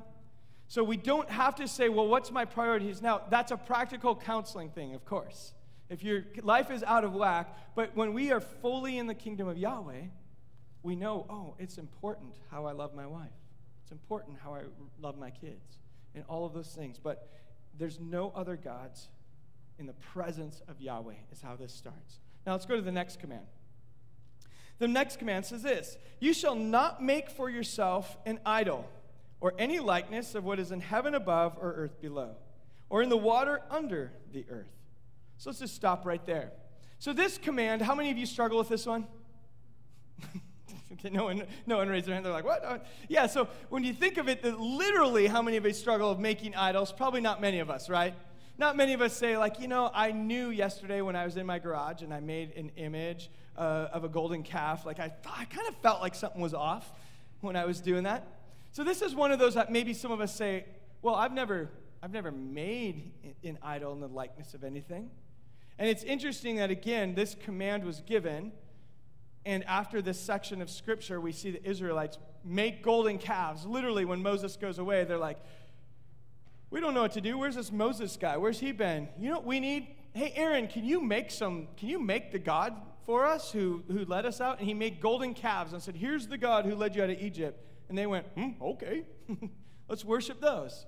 So 0.67 0.83
we 0.83 0.97
don't 0.97 1.29
have 1.29 1.55
to 1.55 1.67
say, 1.67 1.89
well, 1.89 2.07
what's 2.07 2.31
my 2.31 2.45
priorities 2.45 3.01
now? 3.01 3.21
That's 3.29 3.51
a 3.51 3.57
practical 3.57 4.15
counseling 4.15 4.69
thing, 4.69 4.93
of 4.93 5.03
course. 5.03 5.53
If 5.89 6.03
your 6.03 6.23
life 6.43 6.69
is 6.69 6.83
out 6.83 7.03
of 7.03 7.13
whack, 7.13 7.75
but 7.75 7.95
when 7.95 8.13
we 8.13 8.31
are 8.31 8.39
fully 8.39 8.97
in 8.97 9.07
the 9.07 9.15
kingdom 9.15 9.47
of 9.47 9.57
Yahweh, 9.57 10.03
we 10.83 10.95
know, 10.95 11.25
oh, 11.29 11.55
it's 11.59 11.77
important 11.77 12.35
how 12.51 12.65
I 12.65 12.71
love 12.71 12.93
my 12.93 13.07
wife. 13.07 13.27
It's 13.83 13.91
important 13.91 14.37
how 14.43 14.53
I 14.53 14.61
love 15.01 15.17
my 15.17 15.31
kids 15.31 15.79
and 16.13 16.23
all 16.29 16.45
of 16.45 16.53
those 16.53 16.69
things. 16.69 16.99
But 17.01 17.27
there's 17.77 17.99
no 17.99 18.31
other 18.35 18.55
gods 18.55 19.07
in 19.79 19.87
the 19.87 19.93
presence 19.93 20.61
of 20.67 20.79
Yahweh, 20.79 21.15
is 21.31 21.41
how 21.41 21.55
this 21.55 21.73
starts. 21.73 22.19
Now 22.45 22.51
let's 22.51 22.65
go 22.65 22.75
to 22.75 22.81
the 22.81 22.91
next 22.91 23.19
command. 23.19 23.45
The 24.77 24.87
next 24.87 25.19
command 25.19 25.45
says 25.45 25.63
this 25.63 25.97
You 26.19 26.33
shall 26.33 26.55
not 26.55 27.03
make 27.03 27.29
for 27.29 27.49
yourself 27.49 28.17
an 28.25 28.39
idol 28.45 28.87
or 29.41 29.53
any 29.57 29.79
likeness 29.79 30.35
of 30.35 30.43
what 30.43 30.59
is 30.59 30.71
in 30.71 30.81
heaven 30.81 31.15
above 31.15 31.57
or 31.59 31.73
earth 31.73 32.01
below, 32.01 32.35
or 32.89 33.01
in 33.01 33.09
the 33.09 33.17
water 33.17 33.61
under 33.69 34.11
the 34.31 34.45
earth. 34.49 34.67
So 35.39 35.49
let's 35.49 35.59
just 35.59 35.73
stop 35.73 36.05
right 36.05 36.23
there. 36.25 36.51
So, 36.99 37.13
this 37.13 37.37
command, 37.37 37.81
how 37.81 37.95
many 37.95 38.11
of 38.11 38.17
you 38.17 38.25
struggle 38.25 38.59
with 38.59 38.67
this 38.67 38.85
one? 38.85 39.07
okay, 40.91 41.09
no 41.13 41.23
one, 41.23 41.43
no 41.65 41.77
one 41.77 41.87
raised 41.87 42.07
their 42.07 42.13
hand. 42.13 42.25
They're 42.25 42.33
like, 42.33 42.43
what? 42.43 42.85
Yeah, 43.07 43.25
so 43.25 43.47
when 43.69 43.85
you 43.85 43.93
think 43.93 44.17
of 44.17 44.27
it, 44.27 44.43
literally, 44.43 45.27
how 45.27 45.41
many 45.41 45.55
of 45.55 45.65
us 45.65 45.77
struggle 45.77 46.11
of 46.11 46.19
making 46.19 46.55
idols? 46.55 46.91
Probably 46.91 47.21
not 47.21 47.39
many 47.39 47.59
of 47.59 47.69
us, 47.69 47.89
right? 47.89 48.13
Not 48.57 48.75
many 48.75 48.91
of 48.91 49.01
us 49.01 49.15
say, 49.15 49.37
like, 49.37 49.61
you 49.61 49.69
know, 49.69 49.89
I 49.93 50.11
knew 50.11 50.49
yesterday 50.49 50.99
when 50.99 51.15
I 51.15 51.23
was 51.23 51.37
in 51.37 51.45
my 51.45 51.57
garage 51.57 52.01
and 52.01 52.13
I 52.13 52.19
made 52.19 52.51
an 52.57 52.71
image 52.75 53.31
uh, 53.57 53.87
of 53.93 54.03
a 54.03 54.09
golden 54.09 54.43
calf, 54.43 54.85
like, 54.85 54.99
I, 54.99 55.13
I 55.25 55.45
kind 55.45 55.69
of 55.69 55.75
felt 55.77 56.01
like 56.01 56.15
something 56.15 56.41
was 56.41 56.53
off 56.53 56.91
when 57.39 57.55
I 57.55 57.63
was 57.63 57.79
doing 57.79 58.03
that. 58.03 58.27
So 58.73 58.83
this 58.83 59.01
is 59.01 59.15
one 59.15 59.31
of 59.31 59.39
those 59.39 59.53
that 59.53 59.71
maybe 59.71 59.93
some 59.93 60.11
of 60.11 60.19
us 60.19 60.35
say, 60.35 60.65
well, 61.01 61.15
I've 61.15 61.31
never, 61.31 61.69
I've 62.01 62.11
never 62.11 62.31
made 62.31 63.11
an 63.43 63.57
idol 63.61 63.93
in 63.93 63.99
the 63.99 64.07
likeness 64.07 64.53
of 64.53 64.63
anything. 64.63 65.09
And 65.77 65.87
it's 65.87 66.03
interesting 66.03 66.57
that, 66.57 66.71
again, 66.71 67.15
this 67.15 67.35
command 67.35 67.83
was 67.83 68.01
given. 68.01 68.51
And 69.45 69.63
after 69.65 70.01
this 70.01 70.19
section 70.19 70.61
of 70.61 70.69
scripture, 70.69 71.19
we 71.19 71.31
see 71.31 71.51
the 71.51 71.67
Israelites 71.67 72.17
make 72.43 72.83
golden 72.83 73.17
calves. 73.17 73.65
Literally, 73.65 74.05
when 74.05 74.21
Moses 74.21 74.55
goes 74.55 74.79
away, 74.79 75.03
they're 75.03 75.17
like, 75.17 75.39
we 76.69 76.79
don't 76.79 76.93
know 76.93 77.01
what 77.01 77.13
to 77.13 77.21
do. 77.21 77.37
Where's 77.37 77.55
this 77.55 77.71
Moses 77.71 78.15
guy? 78.15 78.37
Where's 78.37 78.59
he 78.59 78.71
been? 78.71 79.09
You 79.17 79.29
know 79.29 79.35
what 79.35 79.45
we 79.45 79.59
need? 79.59 79.87
Hey, 80.13 80.33
Aaron, 80.35 80.67
can 80.67 80.85
you 80.85 81.01
make 81.01 81.31
some, 81.31 81.67
can 81.77 81.89
you 81.89 81.99
make 81.99 82.31
the 82.31 82.39
God 82.39 82.73
for 83.05 83.25
us 83.25 83.51
who, 83.51 83.83
who 83.87 84.05
led 84.05 84.25
us 84.25 84.39
out? 84.39 84.59
And 84.59 84.67
he 84.67 84.73
made 84.73 84.99
golden 85.01 85.33
calves 85.33 85.73
and 85.73 85.81
said, 85.81 85.95
Here's 85.95 86.27
the 86.27 86.37
God 86.37 86.65
who 86.65 86.75
led 86.75 86.95
you 86.95 87.03
out 87.03 87.09
of 87.09 87.19
Egypt. 87.19 87.65
And 87.89 87.97
they 87.97 88.05
went, 88.05 88.27
hmm, 88.35 88.51
okay, 88.61 89.03
let's 89.89 90.05
worship 90.05 90.39
those. 90.39 90.85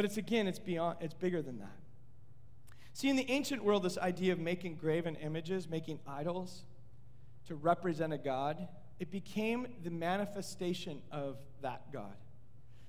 But 0.00 0.06
it's 0.06 0.16
again, 0.16 0.46
it's 0.48 0.58
beyond, 0.58 0.96
it's 1.02 1.12
bigger 1.12 1.42
than 1.42 1.58
that. 1.58 1.76
See, 2.94 3.10
in 3.10 3.16
the 3.16 3.30
ancient 3.30 3.62
world, 3.62 3.82
this 3.82 3.98
idea 3.98 4.32
of 4.32 4.38
making 4.38 4.76
graven 4.76 5.14
images, 5.16 5.68
making 5.68 6.00
idols 6.06 6.62
to 7.48 7.54
represent 7.54 8.10
a 8.14 8.16
God, 8.16 8.66
it 8.98 9.10
became 9.10 9.66
the 9.84 9.90
manifestation 9.90 11.02
of 11.12 11.36
that 11.60 11.92
God. 11.92 12.16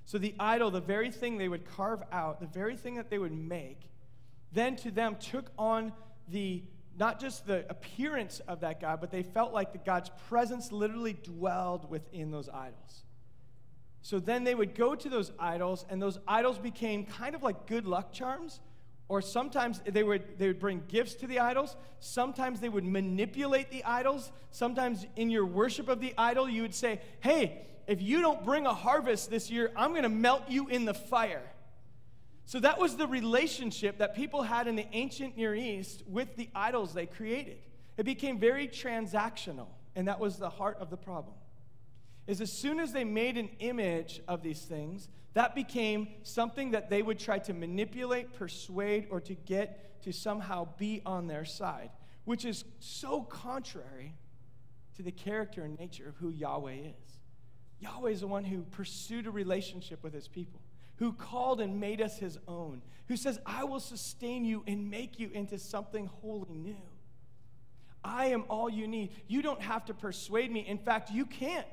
So 0.06 0.16
the 0.16 0.34
idol, 0.40 0.70
the 0.70 0.80
very 0.80 1.10
thing 1.10 1.36
they 1.36 1.50
would 1.50 1.66
carve 1.66 2.02
out, 2.12 2.40
the 2.40 2.46
very 2.46 2.78
thing 2.78 2.94
that 2.94 3.10
they 3.10 3.18
would 3.18 3.36
make, 3.36 3.90
then 4.50 4.74
to 4.76 4.90
them 4.90 5.16
took 5.16 5.50
on 5.58 5.92
the 6.28 6.62
not 6.96 7.20
just 7.20 7.46
the 7.46 7.66
appearance 7.68 8.40
of 8.48 8.60
that 8.60 8.80
God, 8.80 9.02
but 9.02 9.10
they 9.10 9.22
felt 9.22 9.52
like 9.52 9.72
the 9.72 9.78
God's 9.84 10.10
presence 10.30 10.72
literally 10.72 11.12
dwelled 11.12 11.90
within 11.90 12.30
those 12.30 12.48
idols. 12.48 13.04
So 14.02 14.18
then 14.18 14.44
they 14.44 14.54
would 14.54 14.74
go 14.74 14.94
to 14.94 15.08
those 15.08 15.30
idols, 15.38 15.86
and 15.88 16.02
those 16.02 16.18
idols 16.26 16.58
became 16.58 17.06
kind 17.06 17.34
of 17.34 17.42
like 17.42 17.66
good 17.66 17.86
luck 17.86 18.12
charms. 18.12 18.60
Or 19.08 19.22
sometimes 19.22 19.80
they 19.86 20.02
would, 20.02 20.38
they 20.38 20.48
would 20.48 20.58
bring 20.58 20.82
gifts 20.88 21.14
to 21.16 21.26
the 21.26 21.38
idols. 21.38 21.76
Sometimes 22.00 22.60
they 22.60 22.68
would 22.68 22.84
manipulate 22.84 23.70
the 23.70 23.84
idols. 23.84 24.32
Sometimes 24.50 25.06
in 25.16 25.30
your 25.30 25.44
worship 25.44 25.88
of 25.88 26.00
the 26.00 26.14
idol, 26.18 26.48
you 26.48 26.62
would 26.62 26.74
say, 26.74 27.00
Hey, 27.20 27.66
if 27.86 28.00
you 28.00 28.20
don't 28.20 28.44
bring 28.44 28.66
a 28.66 28.74
harvest 28.74 29.30
this 29.30 29.50
year, 29.50 29.70
I'm 29.76 29.90
going 29.90 30.04
to 30.04 30.08
melt 30.08 30.48
you 30.48 30.68
in 30.68 30.84
the 30.84 30.94
fire. 30.94 31.42
So 32.46 32.58
that 32.60 32.78
was 32.78 32.96
the 32.96 33.06
relationship 33.06 33.98
that 33.98 34.14
people 34.14 34.42
had 34.42 34.66
in 34.66 34.76
the 34.76 34.86
ancient 34.92 35.36
Near 35.36 35.54
East 35.54 36.02
with 36.06 36.36
the 36.36 36.48
idols 36.54 36.92
they 36.92 37.06
created. 37.06 37.58
It 37.96 38.04
became 38.04 38.38
very 38.38 38.66
transactional, 38.66 39.68
and 39.94 40.08
that 40.08 40.18
was 40.18 40.38
the 40.38 40.50
heart 40.50 40.78
of 40.80 40.90
the 40.90 40.96
problem. 40.96 41.34
Is 42.26 42.40
as 42.40 42.52
soon 42.52 42.78
as 42.78 42.92
they 42.92 43.04
made 43.04 43.36
an 43.36 43.50
image 43.58 44.20
of 44.28 44.42
these 44.42 44.60
things, 44.62 45.08
that 45.34 45.54
became 45.54 46.08
something 46.22 46.72
that 46.72 46.90
they 46.90 47.02
would 47.02 47.18
try 47.18 47.38
to 47.40 47.52
manipulate, 47.52 48.34
persuade, 48.34 49.08
or 49.10 49.20
to 49.22 49.34
get 49.34 50.02
to 50.02 50.12
somehow 50.12 50.68
be 50.76 51.02
on 51.04 51.26
their 51.26 51.44
side, 51.44 51.90
which 52.24 52.44
is 52.44 52.64
so 52.78 53.22
contrary 53.22 54.14
to 54.96 55.02
the 55.02 55.10
character 55.10 55.64
and 55.64 55.78
nature 55.78 56.08
of 56.08 56.16
who 56.16 56.30
Yahweh 56.30 56.72
is. 56.72 57.18
Yahweh 57.80 58.10
is 58.10 58.20
the 58.20 58.26
one 58.26 58.44
who 58.44 58.62
pursued 58.62 59.26
a 59.26 59.30
relationship 59.30 60.02
with 60.02 60.12
his 60.12 60.28
people 60.28 60.60
who 61.02 61.12
called 61.12 61.60
and 61.60 61.80
made 61.80 62.00
us 62.00 62.18
his 62.18 62.38
own, 62.46 62.80
who 63.08 63.16
says, 63.16 63.40
I 63.44 63.64
will 63.64 63.80
sustain 63.80 64.44
you 64.44 64.62
and 64.68 64.88
make 64.88 65.18
you 65.18 65.30
into 65.32 65.58
something 65.58 66.06
wholly 66.06 66.56
new. 66.56 66.76
I 68.04 68.26
am 68.26 68.44
all 68.48 68.70
you 68.70 68.86
need. 68.86 69.10
You 69.26 69.42
don't 69.42 69.62
have 69.62 69.84
to 69.86 69.94
persuade 69.94 70.52
me. 70.52 70.60
In 70.60 70.78
fact, 70.78 71.10
you 71.10 71.26
can't 71.26 71.66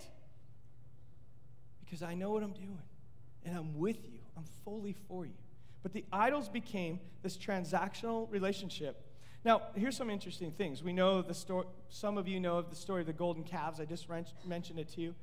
because 1.90 2.04
I 2.04 2.14
know 2.14 2.30
what 2.32 2.44
I'm 2.44 2.54
doing 2.54 2.80
and 3.46 3.58
I'm 3.58 3.78
with 3.78 3.98
you. 4.10 4.20
I'm 4.38 4.46
fully 4.64 4.96
for 5.08 5.26
you. 5.26 5.34
But 5.82 5.94
the 5.94 6.06
idols 6.12 6.50
became 6.50 7.00
this 7.24 7.38
transactional 7.38 8.32
relationship. 8.32 9.06
Now, 9.46 9.62
here's 9.76 9.96
some 9.96 10.10
interesting 10.10 10.52
things. 10.52 10.84
We 10.84 10.94
know 10.94 11.22
the 11.22 11.34
story, 11.34 11.66
some 11.90 12.18
of 12.18 12.28
you 12.28 12.40
know 12.40 12.58
of 12.58 12.70
the 12.70 12.76
story 12.76 13.02
of 13.02 13.08
the 13.08 13.14
golden 13.14 13.44
calves. 13.44 13.80
I 13.80 13.86
just 13.86 14.08
mentioned 14.46 14.80
it 14.80 14.90
to 14.90 15.02
you. 15.02 15.16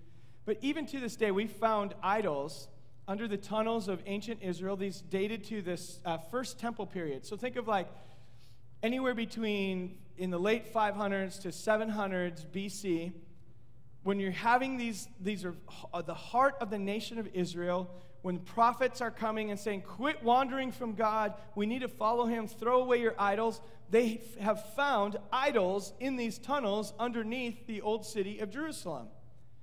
But 0.47 0.59
even 0.63 0.87
to 0.87 1.01
this 1.01 1.17
day, 1.17 1.31
we 1.31 1.47
found 1.47 1.95
idols 2.03 2.69
under 3.07 3.29
the 3.29 3.37
tunnels 3.37 3.89
of 3.89 4.03
ancient 4.07 4.43
Israel. 4.43 4.77
These 4.77 5.03
dated 5.03 5.45
to 5.45 5.61
this 5.61 6.01
uh, 6.05 6.19
first 6.19 6.59
temple 6.59 6.87
period. 6.87 7.27
So 7.27 7.37
think 7.37 7.57
of 7.57 7.69
like 7.69 7.89
anywhere 8.83 9.15
between 9.15 9.99
in 10.17 10.31
the 10.31 10.39
late 10.39 10.73
500s 10.73 11.41
to 11.43 11.49
700s 11.49 12.47
BC. 12.47 13.13
When 14.07 14.21
you're 14.21 14.31
having 14.31 14.77
these, 14.77 15.09
these 15.21 15.45
are 15.45 15.57
uh, 15.93 16.01
the 16.01 16.15
heart 16.15 16.55
of 16.61 16.71
the 16.71 16.79
nation 16.79 17.19
of 17.19 17.27
Israel. 17.35 17.91
When 18.23 18.39
prophets 18.39 19.01
are 19.01 19.11
coming 19.11 19.51
and 19.51 19.59
saying, 19.59 19.81
Quit 19.81 20.23
wandering 20.23 20.71
from 20.71 20.95
God, 20.95 21.35
we 21.57 21.67
need 21.67 21.81
to 21.81 21.89
follow 21.89 22.25
him, 22.25 22.47
throw 22.47 22.83
away 22.83 23.01
your 23.01 23.17
idols. 23.19 23.61
They 23.91 24.21
have 24.39 24.75
found 24.75 25.17
idols 25.33 25.93
in 25.99 26.15
these 26.15 26.39
tunnels 26.39 26.95
underneath 27.01 27.67
the 27.67 27.81
old 27.81 28.07
city 28.07 28.39
of 28.39 28.49
Jerusalem 28.49 29.09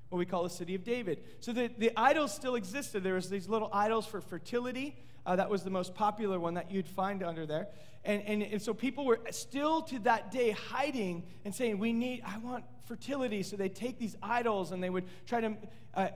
what 0.10 0.20
we 0.20 0.26
call 0.26 0.44
the 0.44 0.50
city 0.50 0.76
of 0.76 0.84
David. 0.84 1.24
So 1.40 1.54
the, 1.54 1.72
the 1.78 1.92
idols 1.96 2.34
still 2.34 2.56
existed. 2.56 3.02
There 3.02 3.16
was 3.16 3.30
these 3.30 3.48
little 3.48 3.70
idols 3.72 4.06
for 4.06 4.20
fertility. 4.20 4.98
Uh, 5.26 5.36
that 5.38 5.50
was 5.50 5.64
the 5.64 5.70
most 5.70 5.96
popular 5.96 6.40
one 6.40 6.56
that 6.56 6.70
you'd 6.72 6.88
find 6.88 7.24
under 7.24 7.46
there. 7.46 7.68
And, 8.04 8.22
and, 8.24 8.44
and 8.44 8.62
so 8.62 8.74
people 8.74 9.06
were 9.06 9.20
still 9.32 9.82
to 9.84 10.00
that 10.00 10.32
day 10.32 10.52
hiding 10.52 11.24
and 11.46 11.56
saying, 11.56 11.80
we 11.80 11.94
need, 11.94 12.22
I 12.26 12.38
want 12.40 12.66
fertility. 12.86 13.44
So 13.44 13.56
they 13.56 13.70
take 13.70 13.98
these 13.98 14.18
idols 14.22 14.72
and 14.72 14.84
they 14.84 14.90
would 14.90 15.06
try 15.26 15.40
to 15.40 15.56
uh, 15.94 16.08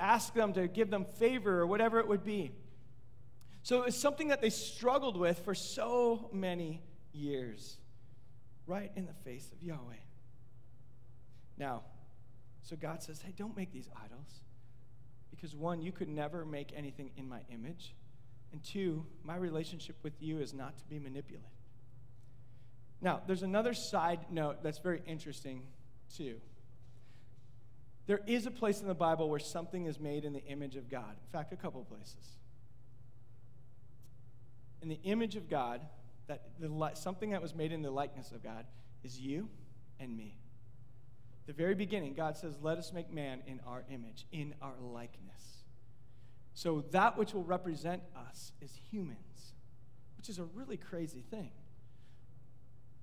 ask 0.00 0.34
them 0.34 0.52
to 0.54 0.66
give 0.66 0.90
them 0.90 1.04
favor 1.04 1.60
or 1.60 1.66
whatever 1.66 2.00
it 2.00 2.08
would 2.08 2.24
be. 2.24 2.50
So 3.62 3.82
it's 3.82 3.96
something 3.96 4.28
that 4.28 4.40
they 4.40 4.50
struggled 4.50 5.16
with 5.16 5.40
for 5.44 5.54
so 5.54 6.28
many 6.32 6.82
years, 7.12 7.78
right 8.66 8.90
in 8.96 9.06
the 9.06 9.14
face 9.24 9.50
of 9.52 9.62
Yahweh. 9.62 9.94
Now, 11.58 11.82
so 12.62 12.74
God 12.74 13.02
says, 13.02 13.22
hey, 13.22 13.32
don't 13.36 13.56
make 13.56 13.72
these 13.72 13.88
idols. 14.04 14.40
Because 15.30 15.54
one, 15.54 15.82
you 15.82 15.92
could 15.92 16.08
never 16.08 16.44
make 16.44 16.72
anything 16.76 17.10
in 17.16 17.28
my 17.28 17.40
image. 17.52 17.94
And 18.52 18.62
two, 18.62 19.04
my 19.22 19.36
relationship 19.36 19.96
with 20.02 20.14
you 20.20 20.38
is 20.38 20.54
not 20.54 20.78
to 20.78 20.84
be 20.84 20.98
manipulated. 20.98 21.50
Now, 23.00 23.20
there's 23.26 23.42
another 23.42 23.74
side 23.74 24.20
note 24.30 24.62
that's 24.62 24.78
very 24.78 25.02
interesting, 25.06 25.62
too. 26.16 26.40
There 28.06 28.20
is 28.26 28.46
a 28.46 28.50
place 28.50 28.80
in 28.80 28.88
the 28.88 28.94
Bible 28.94 29.28
where 29.28 29.40
something 29.40 29.86
is 29.86 29.98
made 29.98 30.24
in 30.24 30.32
the 30.32 30.44
image 30.44 30.76
of 30.76 30.88
God. 30.88 31.10
In 31.10 31.30
fact, 31.32 31.52
a 31.52 31.56
couple 31.56 31.84
places. 31.84 32.38
In 34.80 34.88
the 34.88 35.00
image 35.02 35.36
of 35.36 35.50
God, 35.50 35.80
that 36.28 36.42
the, 36.58 36.90
something 36.94 37.30
that 37.30 37.42
was 37.42 37.54
made 37.54 37.72
in 37.72 37.82
the 37.82 37.90
likeness 37.90 38.30
of 38.32 38.42
God 38.42 38.64
is 39.02 39.18
you 39.18 39.48
and 39.98 40.16
me. 40.16 40.38
The 41.46 41.52
very 41.52 41.74
beginning, 41.74 42.14
God 42.14 42.36
says, 42.36 42.58
Let 42.60 42.78
us 42.78 42.92
make 42.92 43.12
man 43.12 43.42
in 43.46 43.60
our 43.66 43.84
image, 43.90 44.26
in 44.32 44.54
our 44.60 44.74
likeness. 44.80 45.55
So 46.56 46.86
that 46.92 47.18
which 47.18 47.34
will 47.34 47.44
represent 47.44 48.02
us 48.16 48.50
is 48.62 48.72
humans, 48.90 49.52
which 50.16 50.30
is 50.30 50.38
a 50.38 50.44
really 50.44 50.78
crazy 50.78 51.22
thing. 51.30 51.50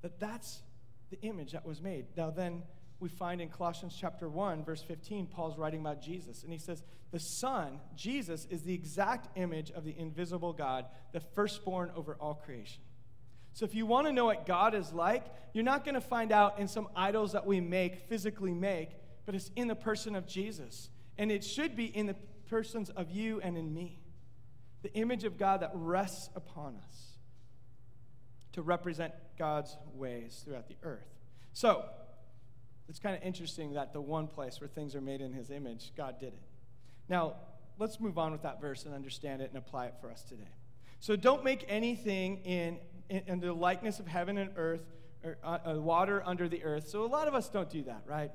That 0.02 0.20
that's 0.20 0.64
the 1.12 1.22
image 1.22 1.52
that 1.52 1.64
was 1.64 1.80
made. 1.80 2.08
Now, 2.18 2.32
then 2.32 2.64
we 3.00 3.10
find 3.10 3.40
in 3.40 3.50
Colossians 3.50 3.96
chapter 3.96 4.28
1, 4.28 4.66
verse 4.66 4.82
15, 4.82 5.28
Paul's 5.28 5.56
writing 5.56 5.82
about 5.82 6.02
Jesus. 6.02 6.42
And 6.42 6.52
he 6.52 6.58
says, 6.58 6.82
The 7.12 7.20
Son, 7.20 7.80
Jesus, 7.96 8.48
is 8.50 8.64
the 8.64 8.74
exact 8.74 9.38
image 9.38 9.70
of 9.70 9.84
the 9.84 9.94
invisible 10.00 10.54
God, 10.54 10.86
the 11.12 11.20
firstborn 11.20 11.92
over 11.96 12.18
all 12.20 12.34
creation. 12.34 12.82
So 13.54 13.66
if 13.66 13.76
you 13.76 13.86
want 13.86 14.08
to 14.08 14.14
know 14.14 14.26
what 14.26 14.48
God 14.48 14.74
is 14.74 14.92
like, 14.94 15.28
you're 15.54 15.64
not 15.64 15.86
going 15.86 15.94
to 15.94 16.02
find 16.02 16.32
out 16.32 16.58
in 16.58 16.68
some 16.68 16.88
idols 16.96 17.34
that 17.34 17.46
we 17.46 17.62
make, 17.62 18.10
physically 18.10 18.56
make, 18.56 18.90
but 19.28 19.36
it's 19.36 19.52
in 19.56 19.68
the 19.68 19.76
person 19.76 20.16
of 20.16 20.26
Jesus. 20.26 20.90
And 21.20 21.32
it 21.32 21.44
should 21.44 21.76
be 21.76 21.86
in 21.86 22.08
the 22.08 22.16
persons 22.54 22.92
of 22.92 23.10
you 23.10 23.42
and 23.42 23.58
in 23.58 23.74
me. 23.74 23.98
The 24.84 24.94
image 24.94 25.24
of 25.24 25.40
God 25.40 25.62
that 25.62 25.72
rests 25.74 26.30
upon 26.36 26.76
us 26.88 27.18
to 28.52 28.62
represent 28.62 29.12
God's 29.40 29.76
ways 29.96 30.44
throughout 30.46 30.68
the 30.68 30.76
earth. 30.84 31.10
So, 31.54 31.84
it's 32.88 33.00
kind 33.00 33.16
of 33.16 33.24
interesting 33.24 33.74
that 33.74 33.92
the 33.92 34.02
one 34.02 34.28
place 34.28 34.62
where 34.62 34.68
things 34.68 34.94
are 34.94 35.02
made 35.02 35.20
in 35.20 35.34
his 35.34 35.50
image, 35.50 35.94
God 35.98 36.20
did 36.20 36.28
it. 36.28 36.44
Now, 37.10 37.38
let's 37.80 38.00
move 38.00 38.20
on 38.20 38.32
with 38.32 38.44
that 38.44 38.62
verse 38.62 38.86
and 38.86 38.94
understand 38.94 39.42
it 39.42 39.50
and 39.50 39.58
apply 39.58 39.88
it 39.88 39.96
for 40.00 40.12
us 40.12 40.22
today. 40.22 40.54
So, 41.00 41.16
don't 41.16 41.44
make 41.44 41.66
anything 41.68 42.38
in 42.46 42.78
in, 43.10 43.40
the 43.40 43.52
likeness 43.52 44.00
of 44.00 44.06
heaven 44.08 44.38
and 44.38 44.52
earth, 44.58 44.86
or 45.24 45.38
uh, 45.44 45.58
uh, 45.66 45.74
water 45.82 46.22
under 46.24 46.48
the 46.48 46.64
earth. 46.64 46.88
So 46.88 47.04
a 47.04 47.08
lot 47.08 47.28
of 47.28 47.34
us 47.34 47.50
don't 47.50 47.70
do 47.70 47.84
that, 47.84 48.04
right? 48.06 48.32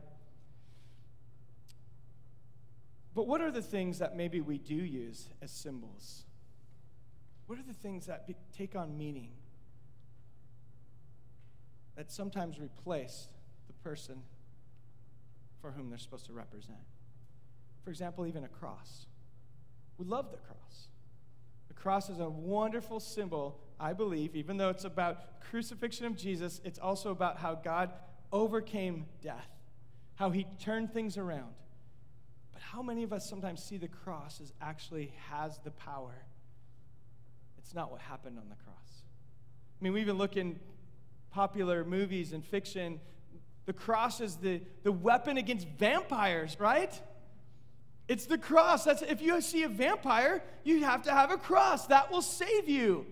But 3.19 3.27
what 3.27 3.41
are 3.41 3.51
the 3.51 3.61
things 3.61 3.99
that 3.99 4.17
maybe 4.17 4.41
we 4.41 4.59
do 4.59 4.77
use 4.77 5.29
as 5.43 5.51
symbols? 5.51 6.23
What 7.49 7.59
are 7.59 7.65
the 7.65 7.75
things 7.75 8.07
that 8.07 8.29
be, 8.29 8.37
take 8.57 8.77
on 8.77 8.97
meaning? 8.97 9.31
That 11.97 12.13
sometimes 12.13 12.61
replace 12.61 13.27
the 13.67 13.73
person 13.73 14.23
for 15.61 15.73
whom 15.73 15.91
they're 15.91 15.99
supposed 15.99 16.27
to 16.27 16.33
represent. 16.33 16.79
For 17.83 17.91
example, 17.91 18.25
even 18.25 18.45
a 18.45 18.49
cross. 18.49 19.07
We 19.99 20.07
love 20.07 20.31
the 20.31 20.39
cross. 20.39 20.87
The 21.67 21.75
cross 21.75 22.09
is 22.11 22.21
a 22.21 22.31
wonderful 22.31 23.01
symbol 23.01 23.59
I 23.81 23.95
believe, 23.95 24.37
even 24.37 24.59
though 24.59 24.71
it's 24.71 24.85
about 24.85 25.41
crucifixion 25.41 26.07
of 26.07 26.17
Jesus, 26.17 26.61
it's 26.63 26.79
also 26.79 27.11
about 27.11 27.39
how 27.39 27.57
God 27.57 27.91
overcame 28.31 29.07
death, 29.21 29.51
how 30.15 30.31
he 30.31 30.47
turned 30.61 30.93
things 30.93 31.19
around. 31.19 31.53
How 32.73 32.83
many 32.83 33.03
of 33.03 33.15
us 33.15 33.27
sometimes 33.27 33.63
see 33.63 33.79
the 33.79 33.89
cross 33.89 34.43
as 34.43 34.53
actually 34.61 35.15
has 35.31 35.59
the 35.65 35.71
power? 35.71 36.15
It's 37.57 37.75
not 37.75 37.91
what 37.91 38.03
happened 38.03 38.39
on 38.39 38.47
the 38.51 38.57
cross. 38.57 39.03
I 39.81 39.85
mean, 39.85 39.95
we 39.95 40.03
even 40.03 40.19
look 40.19 40.37
in 40.37 40.61
popular 41.31 41.83
movies 41.83 42.35
and 42.35 42.45
fiction, 42.45 43.01
the 43.65 43.73
cross 43.73 44.21
is 44.21 44.37
the, 44.37 44.61
the 44.83 44.93
weapon 44.93 45.39
against 45.39 45.67
vampires, 45.79 46.61
right? 46.61 46.93
It's 48.07 48.27
the 48.27 48.37
cross. 48.37 48.85
That's 48.85 49.01
if 49.01 49.23
you 49.23 49.41
see 49.41 49.63
a 49.63 49.69
vampire, 49.69 50.43
you 50.63 50.85
have 50.85 51.03
to 51.05 51.11
have 51.11 51.31
a 51.31 51.39
cross. 51.39 51.87
That 51.87 52.11
will 52.11 52.23
save 52.23 52.69
you 52.69 53.07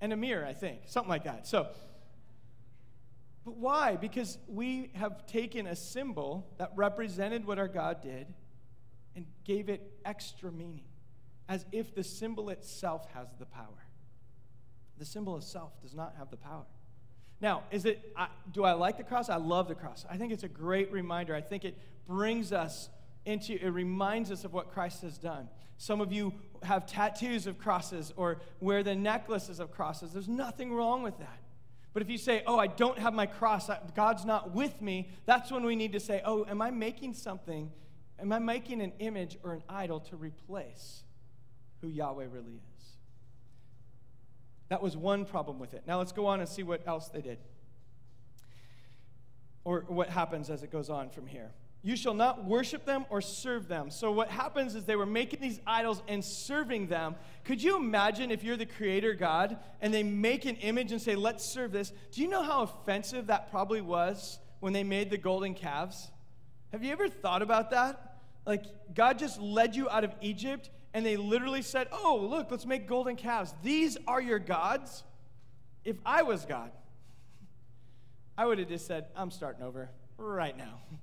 and 0.00 0.14
a 0.14 0.16
mirror, 0.16 0.46
I 0.46 0.54
think, 0.54 0.80
something 0.86 1.10
like 1.10 1.24
that. 1.24 1.46
So, 1.46 1.68
but 3.44 3.56
why? 3.56 3.96
Because 3.96 4.38
we 4.48 4.90
have 4.94 5.26
taken 5.26 5.66
a 5.66 5.76
symbol 5.76 6.46
that 6.56 6.72
represented 6.74 7.46
what 7.46 7.58
our 7.58 7.68
God 7.68 8.00
did 8.00 8.26
and 9.16 9.26
gave 9.44 9.68
it 9.68 9.98
extra 10.04 10.52
meaning, 10.52 10.84
as 11.48 11.64
if 11.72 11.94
the 11.94 12.04
symbol 12.04 12.50
itself 12.50 13.06
has 13.14 13.26
the 13.38 13.46
power. 13.46 13.86
The 14.98 15.04
symbol 15.04 15.36
itself 15.36 15.72
does 15.82 15.94
not 15.94 16.14
have 16.18 16.30
the 16.30 16.36
power. 16.36 16.66
Now, 17.40 17.64
is 17.70 17.84
it, 17.84 18.12
I, 18.16 18.28
do 18.52 18.64
I 18.64 18.72
like 18.72 18.96
the 18.96 19.04
cross? 19.04 19.28
I 19.28 19.36
love 19.36 19.68
the 19.68 19.74
cross. 19.74 20.06
I 20.08 20.16
think 20.16 20.32
it's 20.32 20.42
a 20.44 20.48
great 20.48 20.90
reminder. 20.92 21.34
I 21.34 21.40
think 21.40 21.64
it 21.64 21.76
brings 22.06 22.52
us 22.52 22.88
into, 23.24 23.54
it 23.54 23.70
reminds 23.70 24.30
us 24.30 24.44
of 24.44 24.52
what 24.52 24.72
Christ 24.72 25.02
has 25.02 25.18
done. 25.18 25.48
Some 25.78 26.00
of 26.00 26.12
you 26.12 26.32
have 26.62 26.86
tattoos 26.86 27.46
of 27.46 27.58
crosses 27.58 28.12
or 28.16 28.38
wear 28.60 28.82
the 28.82 28.94
necklaces 28.94 29.60
of 29.60 29.70
crosses. 29.70 30.12
There's 30.12 30.28
nothing 30.28 30.72
wrong 30.72 31.02
with 31.02 31.18
that. 31.18 31.40
But 31.92 32.02
if 32.02 32.10
you 32.10 32.18
say, 32.18 32.42
oh, 32.46 32.58
I 32.58 32.66
don't 32.66 32.98
have 32.98 33.14
my 33.14 33.26
cross, 33.26 33.70
God's 33.94 34.24
not 34.24 34.54
with 34.54 34.80
me, 34.80 35.10
that's 35.24 35.50
when 35.50 35.64
we 35.64 35.76
need 35.76 35.92
to 35.92 36.00
say, 36.00 36.22
oh, 36.24 36.44
am 36.46 36.62
I 36.62 36.70
making 36.70 37.14
something, 37.14 37.70
am 38.20 38.32
I 38.32 38.38
making 38.38 38.80
an 38.80 38.92
image 38.98 39.38
or 39.42 39.52
an 39.52 39.62
idol 39.68 40.00
to 40.00 40.16
replace 40.16 41.02
who 41.80 41.88
Yahweh 41.88 42.26
really 42.30 42.60
is? 42.78 42.84
That 44.68 44.82
was 44.82 44.96
one 44.96 45.24
problem 45.24 45.58
with 45.58 45.74
it. 45.74 45.84
Now 45.86 45.98
let's 45.98 46.12
go 46.12 46.26
on 46.26 46.40
and 46.40 46.48
see 46.48 46.62
what 46.62 46.86
else 46.86 47.08
they 47.08 47.20
did. 47.20 47.38
Or 49.64 49.84
what 49.88 50.08
happens 50.08 50.50
as 50.50 50.62
it 50.62 50.70
goes 50.70 50.90
on 50.90 51.10
from 51.10 51.26
here. 51.26 51.52
You 51.82 51.94
shall 51.94 52.14
not 52.14 52.44
worship 52.44 52.84
them 52.84 53.04
or 53.10 53.20
serve 53.20 53.68
them. 53.68 53.90
So, 53.90 54.10
what 54.10 54.28
happens 54.28 54.74
is 54.74 54.84
they 54.84 54.96
were 54.96 55.06
making 55.06 55.40
these 55.40 55.60
idols 55.66 56.02
and 56.08 56.24
serving 56.24 56.88
them. 56.88 57.14
Could 57.44 57.62
you 57.62 57.76
imagine 57.76 58.32
if 58.32 58.42
you're 58.42 58.56
the 58.56 58.66
creator 58.66 59.14
God 59.14 59.56
and 59.80 59.94
they 59.94 60.02
make 60.02 60.46
an 60.46 60.56
image 60.56 60.90
and 60.90 61.00
say, 61.00 61.14
let's 61.14 61.44
serve 61.44 61.70
this? 61.70 61.92
Do 62.10 62.22
you 62.22 62.28
know 62.28 62.42
how 62.42 62.62
offensive 62.62 63.28
that 63.28 63.52
probably 63.52 63.82
was 63.82 64.40
when 64.58 64.72
they 64.72 64.82
made 64.82 65.10
the 65.10 65.18
golden 65.18 65.54
calves? 65.54 66.10
Have 66.72 66.82
you 66.82 66.92
ever 66.92 67.08
thought 67.08 67.42
about 67.42 67.70
that? 67.70 68.18
Like, 68.44 68.64
God 68.94 69.18
just 69.18 69.40
led 69.40 69.74
you 69.74 69.88
out 69.88 70.04
of 70.04 70.12
Egypt 70.20 70.70
and 70.94 71.04
they 71.04 71.16
literally 71.16 71.62
said, 71.62 71.88
oh, 71.92 72.26
look, 72.30 72.50
let's 72.50 72.64
make 72.64 72.86
golden 72.88 73.16
calves. 73.16 73.54
These 73.62 73.98
are 74.06 74.20
your 74.20 74.38
gods? 74.38 75.04
If 75.84 75.96
I 76.06 76.22
was 76.22 76.44
God, 76.46 76.70
I 78.38 78.46
would 78.46 78.58
have 78.58 78.68
just 78.68 78.86
said, 78.86 79.06
I'm 79.14 79.30
starting 79.30 79.62
over 79.62 79.90
right 80.18 80.56
now 80.56 80.80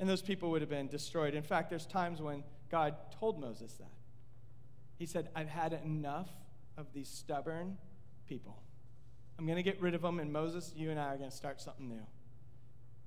and 0.00 0.08
those 0.08 0.22
people 0.22 0.50
would 0.50 0.60
have 0.60 0.70
been 0.70 0.88
destroyed. 0.88 1.34
In 1.34 1.44
fact, 1.44 1.70
there's 1.70 1.86
times 1.86 2.20
when 2.20 2.42
God 2.70 2.96
told 3.20 3.38
Moses 3.38 3.72
that. 3.74 3.90
He 4.98 5.06
said, 5.06 5.28
I've 5.36 5.48
had 5.48 5.72
enough 5.84 6.28
of 6.76 6.86
these 6.92 7.08
stubborn 7.08 7.76
people. 8.28 8.62
I'm 9.38 9.46
going 9.46 9.56
to 9.56 9.62
get 9.62 9.80
rid 9.80 9.94
of 9.94 10.02
them, 10.02 10.18
and 10.20 10.32
Moses, 10.32 10.72
you 10.76 10.90
and 10.90 10.98
I 10.98 11.14
are 11.14 11.16
going 11.16 11.30
to 11.30 11.36
start 11.36 11.60
something 11.60 11.88
new. 11.88 12.06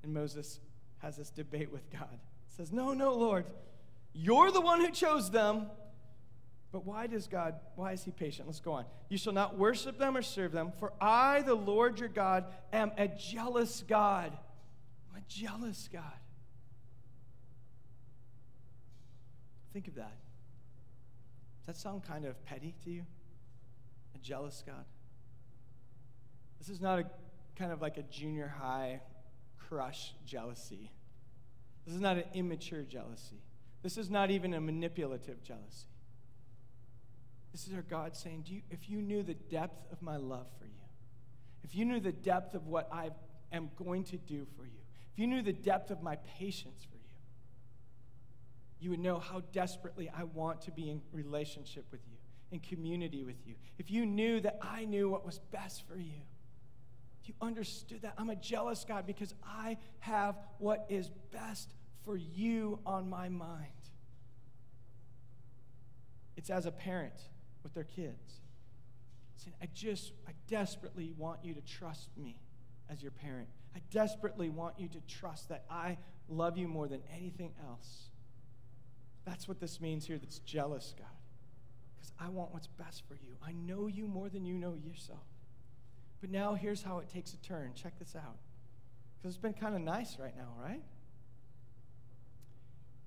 And 0.03 0.13
Moses 0.13 0.59
has 1.05 1.17
this 1.17 1.29
debate 1.29 1.71
with 1.71 1.87
God. 1.91 2.19
Says, 2.57 2.71
No, 2.71 2.93
no, 2.93 3.13
Lord, 3.13 3.45
you're 4.11 4.49
the 4.51 4.59
one 4.59 4.81
who 4.81 4.89
chose 4.89 5.29
them. 5.29 5.67
But 6.71 6.83
why 6.83 7.05
does 7.07 7.27
God, 7.27 7.55
why 7.75 7.91
is 7.91 8.03
he 8.03 8.11
patient? 8.11 8.47
Let's 8.47 8.59
go 8.59 8.73
on. 8.73 8.85
You 9.07 9.17
shall 9.17 9.31
not 9.31 9.55
worship 9.57 9.99
them 9.99 10.17
or 10.17 10.23
serve 10.23 10.51
them, 10.51 10.73
for 10.79 10.91
I, 10.99 11.43
the 11.43 11.53
Lord 11.53 11.99
your 11.99 12.09
God, 12.09 12.45
am 12.73 12.91
a 12.97 13.07
jealous 13.07 13.83
God. 13.87 14.35
I'm 15.09 15.21
a 15.21 15.23
jealous 15.29 15.87
God. 15.93 16.03
Think 19.73 19.87
of 19.87 19.95
that. 19.95 20.17
Does 21.65 21.75
that 21.75 21.77
sound 21.77 22.03
kind 22.03 22.25
of 22.25 22.43
petty 22.45 22.73
to 22.83 22.89
you? 22.89 23.05
A 24.15 24.17
jealous 24.17 24.63
God? 24.65 24.85
This 26.57 26.69
is 26.69 26.81
not 26.81 26.99
a 26.99 27.05
kind 27.55 27.71
of 27.71 27.81
like 27.81 27.97
a 27.97 28.03
junior 28.03 28.53
high 28.59 29.01
crush 29.69 30.13
jealousy. 30.25 30.91
This 31.85 31.95
is 31.95 32.01
not 32.01 32.17
an 32.17 32.23
immature 32.33 32.83
jealousy. 32.83 33.41
This 33.83 33.97
is 33.97 34.09
not 34.09 34.31
even 34.31 34.53
a 34.53 34.61
manipulative 34.61 35.43
jealousy. 35.43 35.87
This 37.51 37.67
is 37.67 37.73
our 37.73 37.83
God 37.83 38.15
saying, 38.15 38.45
you, 38.47 38.61
if 38.69 38.89
you 38.89 39.01
knew 39.01 39.23
the 39.23 39.35
depth 39.35 39.91
of 39.91 40.01
my 40.01 40.17
love 40.17 40.47
for 40.59 40.65
you, 40.65 40.71
if 41.63 41.75
you 41.75 41.85
knew 41.85 41.99
the 41.99 42.11
depth 42.11 42.53
of 42.53 42.67
what 42.67 42.89
I 42.91 43.11
am 43.51 43.69
going 43.77 44.03
to 44.05 44.17
do 44.17 44.45
for 44.57 44.65
you, 44.65 44.81
if 45.13 45.19
you 45.19 45.27
knew 45.27 45.41
the 45.41 45.53
depth 45.53 45.91
of 45.91 46.01
my 46.01 46.17
patience 46.37 46.83
for 46.83 46.97
you, 46.97 47.03
you 48.79 48.89
would 48.89 48.99
know 48.99 49.19
how 49.19 49.41
desperately 49.53 50.09
I 50.09 50.23
want 50.23 50.61
to 50.63 50.71
be 50.71 50.89
in 50.89 51.01
relationship 51.13 51.85
with 51.91 52.01
you, 52.09 52.17
in 52.51 52.59
community 52.59 53.23
with 53.23 53.47
you. 53.47 53.55
If 53.77 53.89
you 53.89 54.05
knew 54.05 54.41
that 54.41 54.57
I 54.61 54.85
knew 54.85 55.09
what 55.09 55.25
was 55.25 55.39
best 55.51 55.87
for 55.87 55.97
you, 55.97 56.23
you 57.27 57.33
understood 57.41 58.01
that, 58.03 58.13
I'm 58.17 58.29
a 58.29 58.35
jealous 58.35 58.85
God 58.87 59.05
because 59.05 59.33
I 59.43 59.77
have 59.99 60.35
what 60.59 60.85
is 60.89 61.09
best 61.31 61.73
for 62.03 62.17
you 62.17 62.79
on 62.85 63.09
my 63.09 63.29
mind. 63.29 63.67
It's 66.37 66.49
as 66.49 66.65
a 66.65 66.71
parent 66.71 67.13
with 67.63 67.73
their 67.73 67.83
kids. 67.83 68.41
Saying, 69.37 69.55
I 69.61 69.67
just, 69.73 70.11
I 70.27 70.31
desperately 70.47 71.13
want 71.17 71.39
you 71.43 71.53
to 71.53 71.61
trust 71.61 72.09
me 72.17 72.37
as 72.89 73.01
your 73.01 73.11
parent. 73.11 73.47
I 73.75 73.79
desperately 73.91 74.49
want 74.49 74.79
you 74.79 74.87
to 74.89 74.99
trust 75.07 75.49
that 75.49 75.65
I 75.69 75.97
love 76.29 76.57
you 76.57 76.67
more 76.67 76.87
than 76.87 77.01
anything 77.13 77.53
else. 77.67 78.09
That's 79.25 79.47
what 79.47 79.59
this 79.59 79.81
means 79.81 80.05
here 80.05 80.17
that's 80.17 80.39
jealous, 80.39 80.93
God. 80.97 81.07
Because 81.95 82.11
I 82.19 82.29
want 82.29 82.53
what's 82.53 82.67
best 82.67 83.03
for 83.07 83.15
you. 83.15 83.35
I 83.45 83.51
know 83.53 83.87
you 83.87 84.07
more 84.07 84.29
than 84.29 84.45
you 84.45 84.53
know 84.53 84.75
yourself. 84.75 85.25
But 86.21 86.29
now 86.29 86.53
here's 86.53 86.83
how 86.83 86.99
it 86.99 87.09
takes 87.09 87.33
a 87.33 87.37
turn. 87.37 87.71
Check 87.75 87.97
this 87.99 88.15
out. 88.15 88.37
Because 89.17 89.35
it's 89.35 89.41
been 89.41 89.53
kind 89.53 89.75
of 89.75 89.81
nice 89.81 90.17
right 90.19 90.35
now, 90.35 90.53
right? 90.61 90.81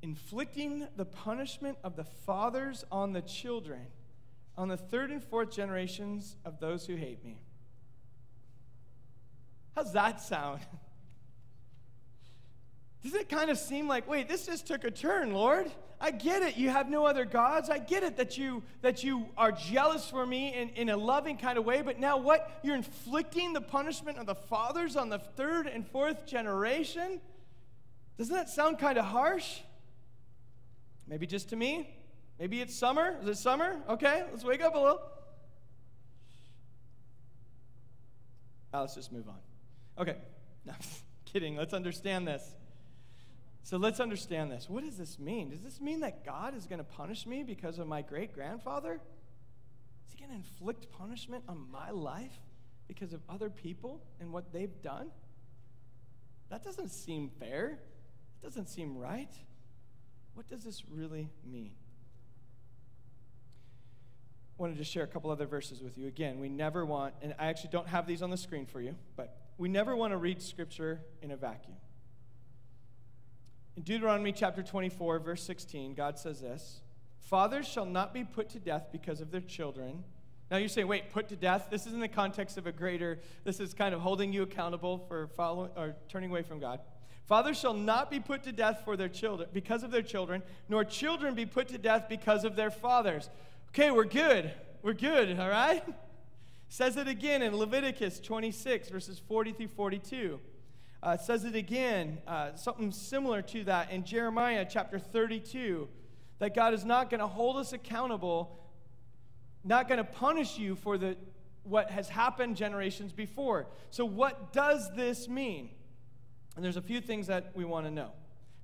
Inflicting 0.03 0.87
the 0.97 1.05
punishment 1.05 1.79
of 1.83 1.97
the 1.97 2.05
fathers 2.05 2.85
on 2.91 3.13
the 3.13 3.23
children, 3.23 3.87
on 4.57 4.69
the 4.69 4.77
third 4.77 5.11
and 5.11 5.23
fourth 5.23 5.51
generations 5.51 6.37
of 6.45 6.61
those 6.61 6.87
who 6.87 6.97
hate 6.97 7.25
me. 7.25 7.41
How's 9.75 9.93
that 9.93 10.21
sound? 10.21 10.61
Does 13.03 13.15
it 13.15 13.29
kind 13.29 13.51
of 13.51 13.59
seem 13.59 13.87
like, 13.87 14.09
wait, 14.09 14.29
this 14.29 14.47
just 14.47 14.67
took 14.67 14.85
a 14.85 14.91
turn, 14.91 15.33
Lord? 15.33 15.71
I 16.01 16.11
get 16.13 16.43
it. 16.43 16.57
You 16.57 16.69
have 16.71 16.89
no 16.89 17.07
other 17.07 17.25
gods. 17.25 17.71
I 17.71 17.79
get 17.79 18.03
it 18.03 18.17
that 18.19 18.39
you 18.39 18.63
that 18.83 19.03
you 19.03 19.27
are 19.37 19.51
jealous 19.51 20.09
for 20.09 20.25
me 20.25 20.55
in, 20.55 20.69
in 20.71 20.89
a 20.91 20.97
loving 20.97 21.37
kind 21.37 21.59
of 21.59 21.65
way, 21.65 21.83
but 21.83 21.99
now 21.99 22.17
what? 22.17 22.61
You're 22.63 22.77
inflicting 22.77 23.53
the 23.53 23.61
punishment 23.61 24.19
of 24.19 24.27
the 24.27 24.35
fathers 24.35 24.97
on 24.97 25.09
the 25.09 25.19
third 25.19 25.67
and 25.67 25.87
fourth 25.87 26.27
generation? 26.27 27.21
Doesn't 28.17 28.35
that 28.35 28.49
sound 28.49 28.79
kind 28.79 28.99
of 28.99 29.07
harsh? 29.07 29.61
Maybe 31.09 31.27
just 31.27 31.49
to 31.51 31.57
me? 31.57 31.89
Maybe 32.39 32.61
it's 32.61 32.77
summer. 32.77 33.17
Is 33.23 33.29
it 33.29 33.39
summer? 33.39 33.77
Okay, 33.89 34.25
let's 34.31 34.45
wake 34.45 34.63
up 34.63 34.75
a 34.75 34.79
little. 34.79 35.01
Now 38.73 38.83
let's 38.83 38.95
just 38.95 39.11
move 39.11 39.29
on. 39.29 39.39
Okay, 39.99 40.17
no, 40.65 40.75
kidding. 41.25 41.57
Let's 41.57 41.75
understand 41.75 42.29
this. 42.29 42.55
So 43.63 43.77
let's 43.77 44.01
understand 44.01 44.51
this. 44.51 44.69
What 44.69 44.85
does 44.85 44.97
this 44.97 45.19
mean? 45.19 45.51
Does 45.51 45.63
this 45.63 45.81
mean 45.81 46.01
that 46.01 46.25
God 46.25 46.57
is 46.57 46.67
going 46.67 46.79
to 46.79 46.85
punish 46.85 47.27
me 47.27 47.43
because 47.43 47.79
of 47.79 47.87
my 47.87 48.01
great 48.01 48.33
grandfather? 48.33 49.01
Is 50.07 50.15
he 50.15 50.19
going 50.19 50.31
to 50.31 50.37
inflict 50.37 50.91
punishment 50.91 51.45
on 51.49 51.67
my 51.71 51.91
life 51.91 52.41
because 52.87 53.13
of 53.13 53.21
other 53.29 53.51
people 53.51 54.01
and 54.21 54.33
what 54.33 54.53
they've 54.53 54.81
done? 54.83 55.11
That 56.49 56.65
doesn't 56.65 56.89
seem 56.89 57.31
fair. 57.39 57.79
It 58.41 58.45
doesn't 58.45 58.69
seem 58.71 58.97
right. 58.97 59.35
What 60.33 60.49
does 60.49 60.65
this 60.65 60.85
really 60.91 61.29
mean? 61.45 61.73
I 64.59 64.63
wanted 64.63 64.79
to 64.79 64.85
share 64.85 65.05
a 65.05 65.07
couple 65.07 65.31
other 65.31 65.47
verses 65.47 65.83
with 65.83 65.99
you. 65.99 66.07
Again, 66.09 66.41
we 66.41 66.49
never 66.49 66.87
want, 66.87 67.15
and 67.23 67.35
I 67.39 67.47
actually 67.47 67.71
don't 67.71 67.89
have 67.89 68.07
these 68.07 68.23
on 68.23 68.31
the 68.31 68.37
screen 68.37 68.67
for 68.67 68.81
you, 68.81 68.95
but 69.15 69.37
we 69.59 69.69
never 69.69 69.95
want 69.95 70.13
to 70.13 70.17
read 70.17 70.41
scripture 70.41 71.01
in 71.21 71.31
a 71.31 71.37
vacuum. 71.37 71.77
In 73.79 73.85
Deuteronomy 73.85 74.33
chapter 74.33 74.61
24, 74.61 75.21
verse 75.21 75.41
16, 75.45 75.95
God 75.95 76.19
says 76.19 76.41
this 76.41 76.81
Fathers 77.21 77.65
shall 77.65 77.87
not 77.87 78.13
be 78.13 78.25
put 78.25 78.49
to 78.49 78.59
death 78.59 78.89
because 78.91 79.21
of 79.21 79.31
their 79.31 79.41
children. 79.41 80.03
Now 80.51 80.57
you're 80.57 80.69
saying, 80.69 80.89
wait, 80.89 81.13
put 81.13 81.29
to 81.29 81.37
death? 81.37 81.69
This 81.71 81.87
is 81.87 81.93
in 81.93 82.01
the 82.01 82.09
context 82.09 82.59
of 82.59 82.67
a 82.67 82.73
greater, 82.73 83.21
this 83.45 83.61
is 83.61 83.75
kind 83.75 83.95
of 83.95 84.01
holding 84.01 84.33
you 84.33 84.43
accountable 84.43 85.05
for 85.07 85.29
following 85.29 85.71
or 85.77 85.95
turning 86.09 86.29
away 86.29 86.43
from 86.43 86.59
God. 86.59 86.81
Fathers 87.27 87.57
shall 87.57 87.73
not 87.73 88.11
be 88.11 88.19
put 88.19 88.43
to 88.43 88.51
death 88.51 88.83
for 88.85 88.97
their 88.97 89.09
children 89.09 89.49
because 89.53 89.85
of 89.85 89.93
their 89.93 90.03
children, 90.03 90.43
nor 90.69 90.83
children 90.85 91.37
be 91.37 91.47
put 91.47 91.69
to 91.69 91.79
death 91.79 92.07
because 92.09 92.43
of 92.43 92.57
their 92.57 92.73
fathers. 92.73 93.31
Okay, 93.69 93.93
we're 93.93 94.07
good. 94.07 94.51
We're 94.83 94.93
good, 94.93 95.39
all 95.39 95.49
right? 95.49 95.85
Says 96.69 96.97
it 96.97 97.07
again 97.07 97.43
in 97.43 97.55
Leviticus 97.55 98.19
26, 98.19 98.89
verses 98.89 99.21
40 99.21 99.53
through 99.53 99.69
42. 99.69 100.41
Uh, 101.03 101.17
says 101.17 101.45
it 101.45 101.55
again, 101.55 102.19
uh, 102.27 102.55
something 102.55 102.91
similar 102.91 103.41
to 103.41 103.65
that 103.65 103.91
in 103.91 104.05
Jeremiah 104.05 104.67
chapter 104.69 104.99
32, 104.99 105.89
that 106.41 106.55
God 106.55 106.75
is 106.75 106.85
not 106.85 107.09
going 107.11 107.21
to 107.21 107.27
hold 107.27 107.57
us 107.57 107.73
accountable, 107.73 108.65
not 109.63 109.89
going 109.89 109.99
to 109.99 110.05
punish 110.05 110.59
you 110.59 110.75
for 110.75 110.99
the, 110.99 111.17
what 111.63 111.91
has 111.91 112.09
happened 112.09 112.57
generations 112.57 113.13
before. 113.13 113.67
So, 113.91 114.05
what 114.05 114.53
does 114.53 114.91
this 114.97 115.29
mean? 115.29 115.71
And 116.57 116.65
there's 116.65 116.77
a 116.77 116.83
few 116.83 117.01
things 117.01 117.29
that 117.29 117.53
we 117.55 117.65
want 117.65 117.87
to 117.87 117.91
know. 117.93 118.11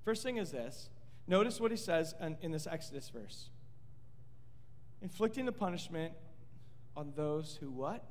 First 0.04 0.22
thing 0.22 0.36
is 0.38 0.50
this 0.50 0.88
notice 1.26 1.60
what 1.60 1.70
he 1.70 1.76
says 1.76 2.14
in, 2.20 2.36
in 2.42 2.50
this 2.50 2.66
Exodus 2.66 3.08
verse 3.08 3.48
inflicting 5.04 5.44
the 5.44 5.52
punishment 5.52 6.14
on 6.96 7.12
those 7.14 7.58
who 7.60 7.70
what? 7.70 8.02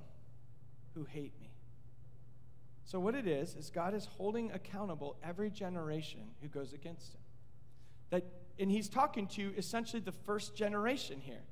Who 0.94 1.06
hate 1.06 1.34
me. 1.42 1.43
So, 2.86 3.00
what 3.00 3.16
it 3.16 3.28
is, 3.28 3.56
is 3.56 3.70
God 3.70 3.94
is 3.94 4.06
holding 4.06 4.52
accountable 4.52 5.16
every 5.24 5.50
generation 5.50 6.22
who 6.42 6.48
goes 6.48 6.74
against 6.74 7.14
him. 7.14 7.22
That, 8.10 8.26
and 8.60 8.70
he's 8.70 8.90
talking 8.90 9.28
to 9.28 9.54
essentially 9.58 10.02
the 10.02 10.12
first 10.12 10.56
generation 10.56 11.20
here. 11.20 11.44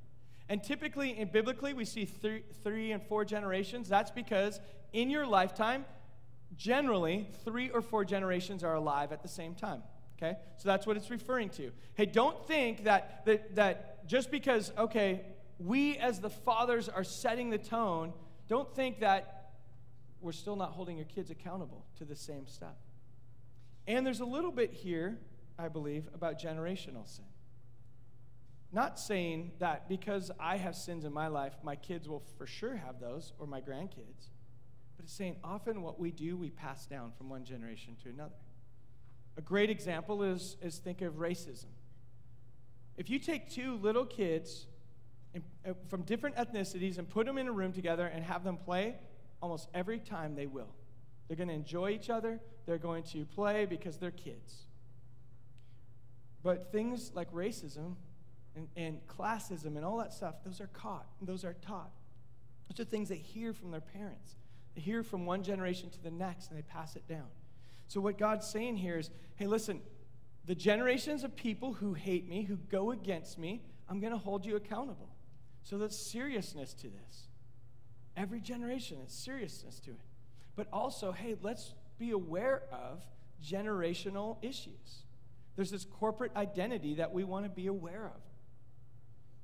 And 0.49 0.61
typically, 0.61 1.17
and 1.17 1.31
biblically, 1.31 1.73
we 1.73 1.85
see 1.85 2.05
three, 2.05 2.43
three 2.63 2.91
and 2.91 3.01
four 3.01 3.23
generations. 3.23 3.87
That's 3.87 4.11
because 4.11 4.59
in 4.91 5.09
your 5.09 5.25
lifetime, 5.25 5.85
generally, 6.57 7.29
three 7.45 7.69
or 7.69 7.81
four 7.81 8.03
generations 8.03 8.63
are 8.63 8.75
alive 8.75 9.13
at 9.13 9.21
the 9.21 9.29
same 9.29 9.55
time. 9.55 9.81
Okay? 10.17 10.37
So 10.57 10.67
that's 10.67 10.85
what 10.85 10.97
it's 10.97 11.09
referring 11.09 11.49
to. 11.51 11.71
Hey, 11.95 12.05
don't 12.05 12.45
think 12.47 12.83
that, 12.83 13.25
that, 13.25 13.55
that 13.55 14.07
just 14.07 14.29
because, 14.29 14.71
okay, 14.77 15.21
we 15.57 15.97
as 15.97 16.19
the 16.19 16.29
fathers 16.29 16.89
are 16.89 17.03
setting 17.03 17.49
the 17.49 17.57
tone, 17.57 18.13
don't 18.47 18.73
think 18.75 18.99
that 18.99 19.40
we're 20.21 20.31
still 20.31 20.55
not 20.55 20.71
holding 20.71 20.97
your 20.97 21.05
kids 21.05 21.31
accountable 21.31 21.85
to 21.97 22.05
the 22.05 22.15
same 22.15 22.47
stuff. 22.47 22.77
And 23.87 24.05
there's 24.05 24.19
a 24.19 24.25
little 24.25 24.51
bit 24.51 24.71
here, 24.71 25.17
I 25.57 25.67
believe, 25.67 26.07
about 26.13 26.39
generational 26.39 27.07
sin. 27.07 27.25
Not 28.71 28.99
saying 28.99 29.51
that 29.59 29.89
because 29.89 30.31
I 30.39 30.57
have 30.57 30.75
sins 30.75 31.03
in 31.03 31.11
my 31.11 31.27
life, 31.27 31.53
my 31.63 31.75
kids 31.75 32.07
will 32.07 32.23
for 32.37 32.47
sure 32.47 32.77
have 32.77 32.99
those, 32.99 33.33
or 33.37 33.45
my 33.45 33.59
grandkids. 33.59 34.29
But 34.95 35.05
it's 35.05 35.13
saying 35.13 35.35
often 35.43 35.81
what 35.81 35.99
we 35.99 36.11
do, 36.11 36.37
we 36.37 36.51
pass 36.51 36.85
down 36.85 37.11
from 37.17 37.29
one 37.29 37.43
generation 37.43 37.97
to 38.03 38.09
another. 38.09 38.35
A 39.37 39.41
great 39.41 39.69
example 39.69 40.23
is, 40.23 40.55
is 40.61 40.77
think 40.77 41.01
of 41.01 41.15
racism. 41.15 41.65
If 42.97 43.09
you 43.09 43.19
take 43.19 43.49
two 43.49 43.75
little 43.77 44.05
kids 44.05 44.67
in, 45.33 45.43
uh, 45.67 45.73
from 45.89 46.03
different 46.03 46.35
ethnicities 46.35 46.97
and 46.97 47.09
put 47.09 47.25
them 47.25 47.37
in 47.37 47.47
a 47.47 47.51
room 47.51 47.73
together 47.73 48.05
and 48.05 48.23
have 48.23 48.43
them 48.43 48.57
play, 48.57 48.95
almost 49.41 49.67
every 49.73 49.99
time 49.99 50.35
they 50.35 50.45
will. 50.45 50.73
They're 51.27 51.37
going 51.37 51.49
to 51.49 51.55
enjoy 51.55 51.91
each 51.91 52.09
other, 52.09 52.39
they're 52.65 52.77
going 52.77 53.03
to 53.03 53.25
play 53.25 53.65
because 53.65 53.97
they're 53.97 54.11
kids. 54.11 54.63
But 56.43 56.71
things 56.71 57.11
like 57.13 57.31
racism 57.31 57.95
and, 58.55 58.67
and 58.75 58.99
classism 59.07 59.77
and 59.77 59.85
all 59.85 59.97
that 59.97 60.13
stuff, 60.13 60.35
those 60.43 60.59
are 60.59 60.67
caught, 60.67 61.05
those 61.21 61.45
are 61.45 61.53
taught. 61.53 61.91
Those 62.69 62.85
are 62.85 62.89
things 62.89 63.09
they 63.09 63.17
hear 63.17 63.53
from 63.53 63.71
their 63.71 63.81
parents. 63.81 64.35
They 64.75 64.81
hear 64.81 65.03
from 65.03 65.25
one 65.25 65.43
generation 65.43 65.89
to 65.89 66.01
the 66.01 66.11
next 66.11 66.49
and 66.49 66.57
they 66.57 66.63
pass 66.63 66.95
it 66.95 67.07
down. 67.07 67.27
So, 67.87 67.99
what 67.99 68.17
God's 68.17 68.47
saying 68.47 68.77
here 68.77 68.97
is 68.97 69.09
hey, 69.35 69.47
listen, 69.47 69.81
the 70.45 70.55
generations 70.55 71.23
of 71.23 71.35
people 71.35 71.73
who 71.73 71.93
hate 71.93 72.27
me, 72.27 72.43
who 72.43 72.55
go 72.55 72.91
against 72.91 73.37
me, 73.37 73.61
I'm 73.89 73.99
going 73.99 74.13
to 74.13 74.17
hold 74.17 74.45
you 74.45 74.55
accountable. 74.55 75.09
So, 75.63 75.77
there's 75.77 75.97
seriousness 75.97 76.73
to 76.75 76.87
this. 76.87 77.27
Every 78.17 78.41
generation 78.41 78.97
has 79.01 79.11
seriousness 79.11 79.79
to 79.81 79.91
it. 79.91 79.99
But 80.55 80.67
also, 80.73 81.11
hey, 81.11 81.35
let's 81.41 81.73
be 81.97 82.11
aware 82.11 82.63
of 82.71 83.01
generational 83.43 84.37
issues. 84.41 85.05
There's 85.55 85.71
this 85.71 85.85
corporate 85.85 86.35
identity 86.35 86.95
that 86.95 87.13
we 87.13 87.23
want 87.23 87.45
to 87.45 87.49
be 87.49 87.67
aware 87.67 88.05
of. 88.05 88.21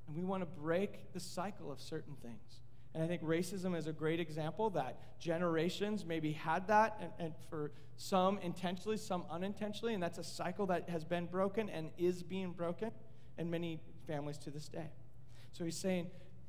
And 0.08 0.16
we 0.16 0.24
want 0.24 0.42
to 0.42 0.46
break 0.46 1.14
the 1.14 1.20
cycle 1.20 1.72
of 1.72 1.80
certain 1.80 2.16
things. 2.22 2.62
And 2.94 3.04
I 3.04 3.08
think 3.08 3.22
racism 3.22 3.78
is 3.78 3.88
a 3.88 3.94
great 3.94 4.20
example 4.20 4.70
that 4.72 5.20
generations 5.20 6.06
maybe 6.06 6.32
had 6.32 6.68
that, 6.68 6.98
and, 7.00 7.12
and, 7.20 7.34
for 7.50 7.72
some 7.98 8.40
intentionally, 8.40 8.98
some 8.98 9.26
unintentionally, 9.30 9.94
and 9.94 10.02
that's 10.02 10.18
a 10.18 10.24
cycle 10.24 10.66
that 10.68 10.90
has 10.90 11.04
been 11.04 11.26
broken 11.26 11.70
and 11.70 11.92
is 11.98 12.24
being 12.24 12.52
broken 12.52 12.92
in 13.38 13.50
many 13.50 13.80
families 14.08 14.38
to 14.40 14.50
this 14.50 14.68
day. 14.68 14.90
So 15.52 15.64
he's 15.66 15.78
saying, 15.78 16.08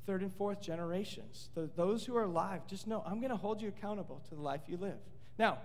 third 0.08 0.22
and 0.22 0.34
fourth 0.34 0.62
generations. 0.62 1.50
The, 1.54 1.68
those 1.76 2.06
who 2.06 2.16
are 2.16 2.22
alive, 2.22 2.66
just 2.66 2.86
know 2.86 3.04
I'm 3.06 3.20
going 3.20 3.30
to 3.30 3.36
hold 3.36 3.60
you 3.60 3.68
accountable 3.68 4.22
to 4.30 4.34
the 4.34 4.40
life 4.40 4.62
you 4.66 4.78
live. 4.78 4.96
Now, 5.38 5.58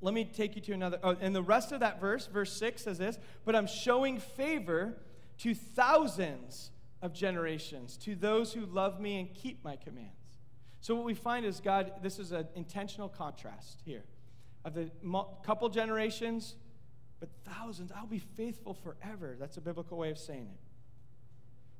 let 0.00 0.14
me 0.14 0.24
take 0.24 0.56
you 0.56 0.62
to 0.62 0.72
another. 0.72 0.98
Oh, 1.02 1.14
and 1.20 1.36
the 1.36 1.42
rest 1.42 1.70
of 1.70 1.80
that 1.80 2.00
verse, 2.00 2.26
verse 2.26 2.54
6 2.54 2.84
says 2.84 2.96
this 2.96 3.18
But 3.44 3.54
I'm 3.54 3.66
showing 3.66 4.18
favor 4.18 4.96
to 5.40 5.54
thousands 5.54 6.70
of 7.02 7.12
generations, 7.12 7.98
to 7.98 8.14
those 8.14 8.54
who 8.54 8.64
love 8.64 8.98
me 8.98 9.20
and 9.20 9.34
keep 9.34 9.62
my 9.62 9.76
commands. 9.76 10.38
So, 10.80 10.94
what 10.94 11.04
we 11.04 11.12
find 11.12 11.44
is 11.44 11.60
God, 11.60 11.92
this 12.02 12.18
is 12.18 12.32
an 12.32 12.48
intentional 12.54 13.10
contrast 13.10 13.82
here 13.84 14.04
of 14.64 14.72
the 14.72 14.90
couple 15.44 15.68
generations, 15.68 16.54
but 17.20 17.28
thousands. 17.44 17.92
I'll 17.94 18.06
be 18.06 18.20
faithful 18.20 18.72
forever. 18.72 19.36
That's 19.38 19.58
a 19.58 19.60
biblical 19.60 19.98
way 19.98 20.08
of 20.08 20.16
saying 20.16 20.48
it. 20.50 20.60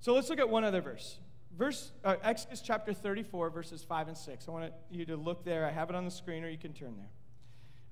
So, 0.00 0.12
let's 0.12 0.29
look 0.29 0.40
at 0.40 0.50
one 0.50 0.62
other 0.62 0.83
verse 0.83 1.20
verse 1.57 1.93
uh, 2.05 2.17
Exodus 2.23 2.61
chapter 2.61 2.93
34, 2.93 3.51
verses 3.51 3.83
5 3.83 4.09
and 4.09 4.17
6. 4.17 4.49
I 4.49 4.51
want 4.51 4.73
you 4.90 5.05
to 5.07 5.17
look 5.17 5.45
there. 5.45 5.67
I 5.67 5.71
have 5.71 5.90
it 5.90 5.97
on 5.97 6.05
the 6.05 6.11
screen, 6.11 6.45
or 6.45 6.49
you 6.49 6.59
can 6.59 6.73
turn 6.73 6.97
there. 6.97 7.11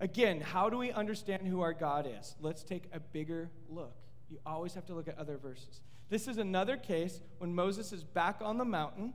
Again, 0.00 0.40
how 0.40 0.68
do 0.68 0.78
we 0.78 0.90
understand 0.90 1.46
who 1.46 1.60
our 1.60 1.72
God 1.72 2.08
is? 2.18 2.34
Let's 2.40 2.64
take 2.64 2.84
a 2.92 3.00
bigger 3.00 3.50
look. 3.68 3.94
You 4.28 4.38
always 4.44 4.74
have 4.74 4.86
to 4.86 4.94
look 4.94 5.08
at 5.08 5.18
other 5.18 5.36
verses. 5.36 5.80
This 6.08 6.26
is 6.26 6.38
another 6.38 6.76
case 6.76 7.20
when 7.38 7.54
Moses 7.54 7.92
is 7.92 8.02
back 8.02 8.40
on 8.42 8.58
the 8.58 8.64
mountain, 8.64 9.14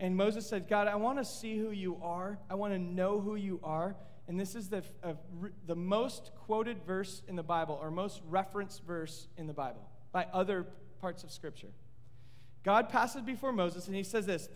and 0.00 0.16
Moses 0.16 0.46
said, 0.46 0.68
God, 0.68 0.88
I 0.88 0.96
want 0.96 1.18
to 1.18 1.24
see 1.24 1.56
who 1.56 1.70
you 1.70 1.98
are. 2.02 2.38
I 2.50 2.54
want 2.56 2.74
to 2.74 2.78
know 2.78 3.20
who 3.20 3.36
you 3.36 3.60
are. 3.62 3.96
and 4.28 4.40
this 4.40 4.56
is 4.56 4.68
the, 4.68 4.82
uh, 5.04 5.12
the 5.66 5.76
most 5.76 6.32
quoted 6.44 6.82
verse 6.84 7.22
in 7.28 7.36
the 7.36 7.42
Bible, 7.44 7.78
or 7.80 7.90
most 7.90 8.20
referenced 8.28 8.82
verse 8.82 9.28
in 9.36 9.46
the 9.46 9.52
Bible 9.52 9.88
by 10.10 10.26
other 10.32 10.66
parts 11.00 11.22
of 11.22 11.30
Scripture. 11.30 11.68
God 12.66 12.88
passes 12.88 13.22
before 13.22 13.52
Moses, 13.52 13.86
and 13.86 13.94
he 13.94 14.02
says 14.02 14.26
this 14.26 14.48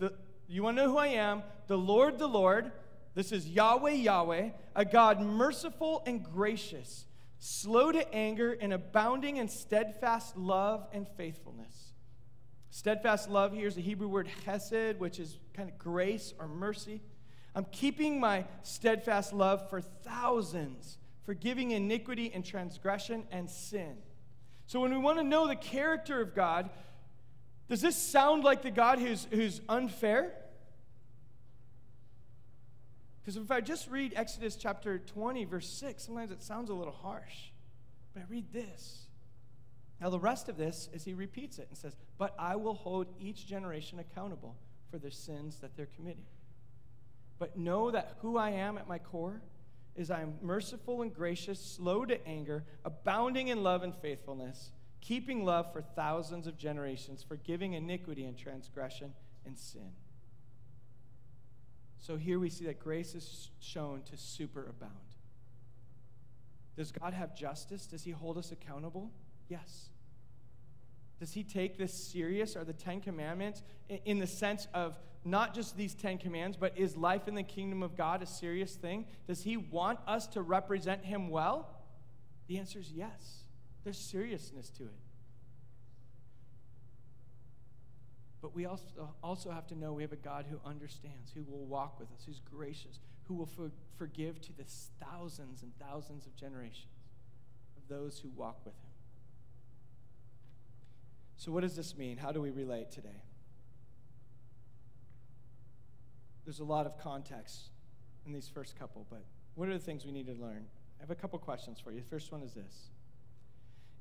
You 0.45 0.63
want 0.63 0.75
to 0.75 0.83
know 0.83 0.91
who 0.91 0.97
I 0.97 1.07
am? 1.07 1.43
The 1.67 1.77
Lord, 1.77 2.19
the 2.19 2.27
Lord. 2.27 2.73
This 3.13 3.31
is 3.31 3.47
Yahweh, 3.47 3.91
Yahweh, 3.91 4.49
a 4.75 4.85
God 4.85 5.21
merciful 5.21 6.03
and 6.05 6.21
gracious, 6.21 7.05
slow 7.39 7.91
to 7.91 8.13
anger, 8.13 8.51
and 8.51 8.73
abounding 8.73 9.37
in 9.37 9.47
steadfast 9.47 10.35
love 10.35 10.87
and 10.91 11.07
faithfulness. 11.15 11.93
Steadfast 12.69 13.29
love 13.29 13.53
here 13.53 13.67
is 13.67 13.75
the 13.75 13.81
Hebrew 13.81 14.09
word 14.09 14.29
hesed, 14.45 14.99
which 14.99 15.17
is 15.17 15.37
kind 15.53 15.69
of 15.69 15.77
grace 15.77 16.33
or 16.37 16.49
mercy. 16.49 17.01
I'm 17.55 17.65
keeping 17.71 18.19
my 18.19 18.43
steadfast 18.61 19.31
love 19.31 19.69
for 19.69 19.79
thousands, 19.79 20.97
forgiving 21.23 21.71
iniquity 21.71 22.29
and 22.33 22.43
transgression 22.43 23.23
and 23.31 23.49
sin. 23.49 23.95
So, 24.67 24.81
when 24.81 24.91
we 24.91 24.97
want 24.97 25.17
to 25.17 25.23
know 25.23 25.47
the 25.47 25.55
character 25.55 26.21
of 26.21 26.35
God, 26.35 26.69
does 27.71 27.79
this 27.79 27.95
sound 27.95 28.43
like 28.43 28.63
the 28.63 28.69
God 28.69 28.99
who's, 28.99 29.29
who's 29.31 29.61
unfair? 29.69 30.33
Because 33.21 33.37
if 33.37 33.49
I 33.49 33.61
just 33.61 33.89
read 33.89 34.11
Exodus 34.13 34.57
chapter 34.57 34.99
20, 34.99 35.45
verse 35.45 35.69
6, 35.69 36.03
sometimes 36.03 36.31
it 36.31 36.43
sounds 36.43 36.69
a 36.69 36.73
little 36.73 36.91
harsh. 36.91 37.51
But 38.13 38.23
I 38.23 38.25
read 38.29 38.51
this. 38.51 39.05
Now, 40.01 40.09
the 40.09 40.19
rest 40.19 40.49
of 40.49 40.57
this 40.57 40.89
is 40.91 41.05
he 41.05 41.13
repeats 41.13 41.59
it 41.59 41.67
and 41.69 41.77
says, 41.77 41.95
But 42.17 42.35
I 42.37 42.57
will 42.57 42.73
hold 42.73 43.07
each 43.21 43.47
generation 43.47 43.99
accountable 43.99 44.57
for 44.89 44.97
the 44.97 45.09
sins 45.09 45.59
that 45.59 45.77
they're 45.77 45.87
committing. 45.95 46.25
But 47.39 47.55
know 47.55 47.89
that 47.89 48.17
who 48.19 48.35
I 48.35 48.49
am 48.49 48.77
at 48.77 48.89
my 48.89 48.99
core 48.99 49.39
is 49.95 50.11
I 50.11 50.23
am 50.23 50.33
merciful 50.41 51.03
and 51.03 51.15
gracious, 51.15 51.57
slow 51.57 52.03
to 52.03 52.27
anger, 52.27 52.65
abounding 52.83 53.47
in 53.47 53.63
love 53.63 53.83
and 53.83 53.95
faithfulness, 53.95 54.71
keeping 55.01 55.43
love 55.43 55.73
for 55.73 55.81
thousands 55.81 56.47
of 56.47 56.57
generations, 56.57 57.23
forgiving 57.23 57.73
iniquity 57.73 58.25
and 58.25 58.37
transgression 58.37 59.13
and 59.45 59.57
sin. 59.57 59.91
So 61.99 62.17
here 62.17 62.39
we 62.39 62.49
see 62.49 62.65
that 62.65 62.79
grace 62.79 63.13
is 63.13 63.49
shown 63.59 64.01
to 64.03 64.15
superabound. 64.15 65.11
Does 66.75 66.91
God 66.91 67.13
have 67.13 67.35
justice? 67.35 67.85
Does 67.85 68.03
he 68.03 68.11
hold 68.11 68.37
us 68.37 68.51
accountable? 68.51 69.11
Yes. 69.49 69.89
Does 71.19 71.33
he 71.33 71.43
take 71.43 71.77
this 71.77 71.93
serious? 71.93 72.55
Are 72.55 72.63
the 72.63 72.73
Ten 72.73 73.01
Commandments 73.01 73.61
in 74.05 74.17
the 74.17 74.25
sense 74.25 74.67
of 74.73 74.97
not 75.23 75.53
just 75.53 75.77
these 75.77 75.93
Ten 75.93 76.17
Commands, 76.17 76.57
but 76.57 76.75
is 76.75 76.97
life 76.97 77.27
in 77.27 77.35
the 77.35 77.43
kingdom 77.43 77.83
of 77.83 77.95
God 77.95 78.23
a 78.23 78.25
serious 78.25 78.75
thing? 78.75 79.05
Does 79.27 79.43
he 79.43 79.57
want 79.57 79.99
us 80.07 80.25
to 80.27 80.41
represent 80.41 81.05
him 81.05 81.29
well? 81.29 81.69
The 82.47 82.57
answer 82.57 82.79
is 82.79 82.91
yes. 82.91 83.40
There's 83.83 83.97
seriousness 83.97 84.69
to 84.71 84.83
it. 84.83 84.99
But 88.41 88.55
we 88.55 88.65
also, 88.65 89.13
also 89.23 89.51
have 89.51 89.67
to 89.67 89.75
know 89.75 89.93
we 89.93 90.01
have 90.01 90.11
a 90.11 90.15
God 90.15 90.45
who 90.49 90.59
understands, 90.67 91.31
who 91.33 91.43
will 91.43 91.65
walk 91.65 91.99
with 91.99 92.11
us, 92.11 92.23
who's 92.25 92.39
gracious, 92.39 92.99
who 93.27 93.35
will 93.35 93.45
for, 93.45 93.71
forgive 93.97 94.41
to 94.41 94.53
the 94.53 94.63
thousands 94.99 95.61
and 95.61 95.71
thousands 95.79 96.25
of 96.25 96.35
generations 96.35 96.87
of 97.77 97.87
those 97.87 98.19
who 98.19 98.29
walk 98.29 98.65
with 98.65 98.73
him. 98.73 98.89
So, 101.37 101.51
what 101.51 101.61
does 101.61 101.75
this 101.75 101.95
mean? 101.95 102.17
How 102.17 102.31
do 102.31 102.41
we 102.41 102.49
relate 102.49 102.91
today? 102.91 103.23
There's 106.45 106.59
a 106.59 106.63
lot 106.63 106.85
of 106.85 106.97
context 106.97 107.69
in 108.25 108.33
these 108.33 108.47
first 108.47 108.77
couple, 108.77 109.05
but 109.09 109.23
what 109.55 109.69
are 109.69 109.73
the 109.73 109.79
things 109.79 110.05
we 110.05 110.11
need 110.11 110.27
to 110.27 110.33
learn? 110.33 110.65
I 110.99 111.03
have 111.03 111.11
a 111.11 111.15
couple 111.15 111.37
questions 111.39 111.79
for 111.79 111.91
you. 111.91 111.99
The 111.99 112.07
first 112.07 112.31
one 112.31 112.41
is 112.41 112.53
this 112.53 112.89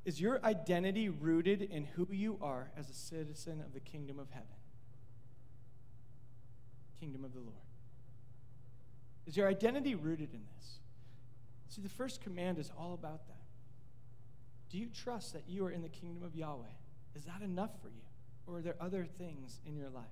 Is 0.04 0.20
your 0.20 0.44
identity 0.44 1.08
rooted 1.08 1.62
in 1.62 1.84
who 1.84 2.08
you 2.10 2.38
are 2.40 2.70
as 2.76 2.88
a 2.88 2.94
citizen 2.94 3.60
of 3.60 3.74
the 3.74 3.80
kingdom 3.80 4.18
of 4.18 4.30
heaven? 4.30 4.48
Kingdom 6.98 7.24
of 7.24 7.32
the 7.32 7.40
Lord. 7.40 7.54
Is 9.26 9.36
your 9.36 9.48
identity 9.48 9.94
rooted 9.94 10.32
in 10.32 10.40
this? 10.56 10.78
See, 11.68 11.82
the 11.82 11.88
first 11.88 12.20
command 12.22 12.58
is 12.58 12.70
all 12.76 12.94
about 12.94 13.26
that. 13.28 13.36
Do 14.70 14.78
you 14.78 14.88
trust 14.88 15.32
that 15.34 15.44
you 15.46 15.66
are 15.66 15.70
in 15.70 15.82
the 15.82 15.88
kingdom 15.88 16.22
of 16.22 16.34
Yahweh? 16.34 16.64
Is 17.14 17.24
that 17.24 17.42
enough 17.42 17.70
for 17.82 17.88
you? 17.88 18.02
Or 18.46 18.58
are 18.58 18.62
there 18.62 18.76
other 18.80 19.04
things 19.04 19.60
in 19.66 19.76
your 19.76 19.90
life? 19.90 20.04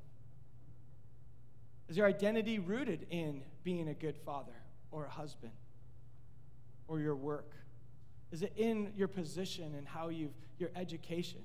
Is 1.89 1.97
your 1.97 2.07
identity 2.07 2.59
rooted 2.59 3.07
in 3.11 3.43
being 3.65 3.89
a 3.89 3.95
good 3.95 4.17
father 4.19 4.53
or 4.91 5.07
a 5.07 5.11
husband 5.11 5.53
or 6.87 7.01
your 7.01 7.17
work? 7.17 7.53
Is 8.31 8.43
it 8.43 8.53
in 8.57 8.93
your 8.97 9.09
position 9.09 9.75
and 9.75 9.87
how 9.87 10.09
you've 10.09 10.33
your 10.59 10.71
education? 10.77 11.41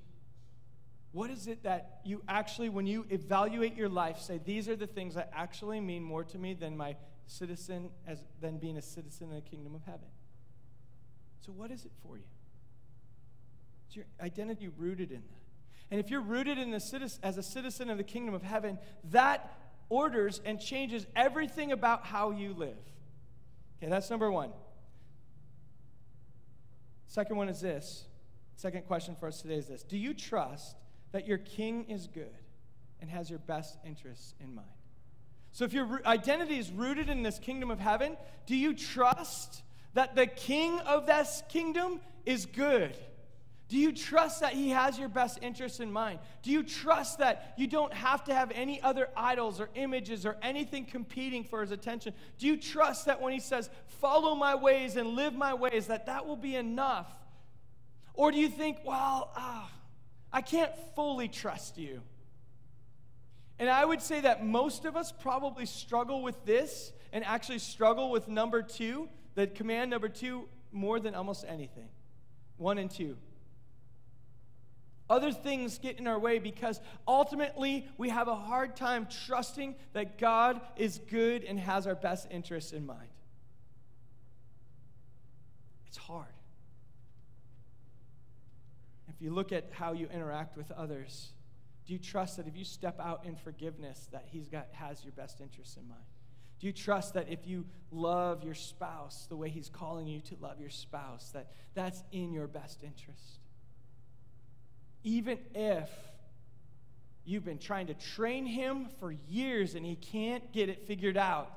What 1.12 1.30
is 1.30 1.46
it 1.46 1.62
that 1.62 2.00
you 2.04 2.22
actually, 2.28 2.68
when 2.68 2.86
you 2.86 3.06
evaluate 3.08 3.76
your 3.76 3.88
life, 3.88 4.18
say, 4.18 4.40
these 4.44 4.68
are 4.68 4.74
the 4.74 4.86
things 4.86 5.14
that 5.14 5.30
actually 5.32 5.80
mean 5.80 6.02
more 6.02 6.24
to 6.24 6.38
me 6.38 6.54
than 6.54 6.76
my 6.76 6.96
citizen, 7.26 7.90
as 8.06 8.24
than 8.40 8.58
being 8.58 8.76
a 8.76 8.82
citizen 8.82 9.28
in 9.28 9.36
the 9.36 9.40
kingdom 9.40 9.74
of 9.74 9.82
heaven? 9.84 10.08
So, 11.40 11.52
what 11.52 11.70
is 11.70 11.84
it 11.84 11.92
for 12.02 12.16
you? 12.16 12.24
Is 13.88 13.96
your 13.96 14.06
identity 14.20 14.68
rooted 14.76 15.12
in 15.12 15.22
that? 15.22 15.92
And 15.92 16.00
if 16.00 16.10
you're 16.10 16.20
rooted 16.20 16.58
in 16.58 16.72
the 16.72 16.80
citizen, 16.80 17.20
as 17.22 17.38
a 17.38 17.42
citizen 17.42 17.90
of 17.90 17.98
the 17.98 18.04
kingdom 18.04 18.34
of 18.34 18.42
heaven, 18.42 18.78
that 19.10 19.56
orders 19.88 20.40
and 20.44 20.58
changes 20.58 21.06
everything 21.14 21.70
about 21.70 22.04
how 22.04 22.32
you 22.32 22.54
live. 22.54 22.76
Okay, 23.78 23.88
that's 23.88 24.10
number 24.10 24.30
one. 24.32 24.50
Second 27.14 27.36
one 27.36 27.48
is 27.48 27.60
this. 27.60 28.06
Second 28.56 28.86
question 28.88 29.14
for 29.14 29.28
us 29.28 29.40
today 29.40 29.54
is 29.54 29.68
this 29.68 29.84
Do 29.84 29.96
you 29.96 30.14
trust 30.14 30.74
that 31.12 31.28
your 31.28 31.38
king 31.38 31.84
is 31.84 32.08
good 32.08 32.34
and 33.00 33.08
has 33.08 33.30
your 33.30 33.38
best 33.38 33.78
interests 33.86 34.34
in 34.40 34.52
mind? 34.52 34.66
So, 35.52 35.64
if 35.64 35.72
your 35.72 36.04
identity 36.04 36.58
is 36.58 36.72
rooted 36.72 37.08
in 37.08 37.22
this 37.22 37.38
kingdom 37.38 37.70
of 37.70 37.78
heaven, 37.78 38.16
do 38.46 38.56
you 38.56 38.74
trust 38.74 39.62
that 39.92 40.16
the 40.16 40.26
king 40.26 40.80
of 40.80 41.06
this 41.06 41.44
kingdom 41.48 42.00
is 42.26 42.46
good? 42.46 42.96
Do 43.68 43.78
you 43.78 43.92
trust 43.92 44.40
that 44.40 44.52
He 44.52 44.70
has 44.70 44.98
your 44.98 45.08
best 45.08 45.38
interests 45.40 45.80
in 45.80 45.90
mind? 45.90 46.18
Do 46.42 46.50
you 46.50 46.62
trust 46.62 47.18
that 47.18 47.54
you 47.56 47.66
don't 47.66 47.92
have 47.94 48.24
to 48.24 48.34
have 48.34 48.50
any 48.54 48.80
other 48.82 49.08
idols 49.16 49.58
or 49.58 49.70
images 49.74 50.26
or 50.26 50.36
anything 50.42 50.84
competing 50.84 51.44
for 51.44 51.62
His 51.62 51.70
attention? 51.70 52.12
Do 52.38 52.46
you 52.46 52.58
trust 52.58 53.06
that 53.06 53.22
when 53.22 53.32
He 53.32 53.40
says, 53.40 53.70
follow 54.00 54.34
my 54.34 54.54
ways 54.54 54.96
and 54.96 55.10
live 55.10 55.34
my 55.34 55.54
ways, 55.54 55.86
that 55.86 56.06
that 56.06 56.26
will 56.26 56.36
be 56.36 56.56
enough? 56.56 57.10
Or 58.12 58.30
do 58.30 58.38
you 58.38 58.48
think, 58.48 58.78
well, 58.84 59.32
ah, 59.34 59.70
I 60.32 60.42
can't 60.42 60.72
fully 60.94 61.28
trust 61.28 61.78
you? 61.78 62.02
And 63.58 63.70
I 63.70 63.84
would 63.84 64.02
say 64.02 64.20
that 64.20 64.44
most 64.44 64.84
of 64.84 64.96
us 64.96 65.10
probably 65.10 65.64
struggle 65.64 66.22
with 66.22 66.44
this 66.44 66.92
and 67.12 67.24
actually 67.24 67.60
struggle 67.60 68.10
with 68.10 68.28
number 68.28 68.62
two, 68.62 69.08
the 69.36 69.46
command 69.46 69.90
number 69.90 70.08
two, 70.08 70.48
more 70.70 71.00
than 71.00 71.14
almost 71.14 71.44
anything. 71.48 71.88
One 72.56 72.78
and 72.78 72.90
two. 72.90 73.16
Other 75.08 75.32
things 75.32 75.78
get 75.78 75.98
in 75.98 76.06
our 76.06 76.18
way 76.18 76.38
because 76.38 76.80
ultimately 77.06 77.86
we 77.98 78.08
have 78.08 78.26
a 78.26 78.34
hard 78.34 78.74
time 78.74 79.06
trusting 79.26 79.74
that 79.92 80.18
God 80.18 80.60
is 80.76 80.98
good 81.10 81.44
and 81.44 81.58
has 81.60 81.86
our 81.86 81.94
best 81.94 82.26
interests 82.30 82.72
in 82.72 82.86
mind. 82.86 83.08
It's 85.86 85.98
hard. 85.98 86.26
If 89.08 89.20
you 89.20 89.30
look 89.30 89.52
at 89.52 89.70
how 89.72 89.92
you 89.92 90.08
interact 90.12 90.56
with 90.56 90.70
others, 90.72 91.34
do 91.86 91.92
you 91.92 91.98
trust 91.98 92.38
that 92.38 92.46
if 92.46 92.56
you 92.56 92.64
step 92.64 92.98
out 92.98 93.26
in 93.26 93.36
forgiveness 93.36 94.08
that 94.10 94.24
he's 94.30 94.48
got 94.48 94.68
has 94.72 95.04
your 95.04 95.12
best 95.12 95.40
interests 95.40 95.76
in 95.76 95.86
mind? 95.86 96.00
Do 96.58 96.66
you 96.66 96.72
trust 96.72 97.12
that 97.14 97.28
if 97.28 97.46
you 97.46 97.66
love 97.90 98.42
your 98.42 98.54
spouse 98.54 99.26
the 99.28 99.36
way 99.36 99.50
he's 99.50 99.68
calling 99.68 100.06
you 100.06 100.20
to 100.22 100.36
love 100.40 100.60
your 100.60 100.70
spouse 100.70 101.30
that 101.34 101.52
that's 101.74 102.02
in 102.10 102.32
your 102.32 102.46
best 102.46 102.82
interest? 102.82 103.40
Even 105.04 105.38
if 105.54 105.90
you've 107.26 107.44
been 107.44 107.58
trying 107.58 107.86
to 107.86 107.94
train 107.94 108.46
him 108.46 108.88
for 108.98 109.12
years 109.12 109.74
and 109.74 109.84
he 109.84 109.96
can't 109.96 110.52
get 110.52 110.68
it 110.68 110.86
figured 110.86 111.16
out. 111.16 111.50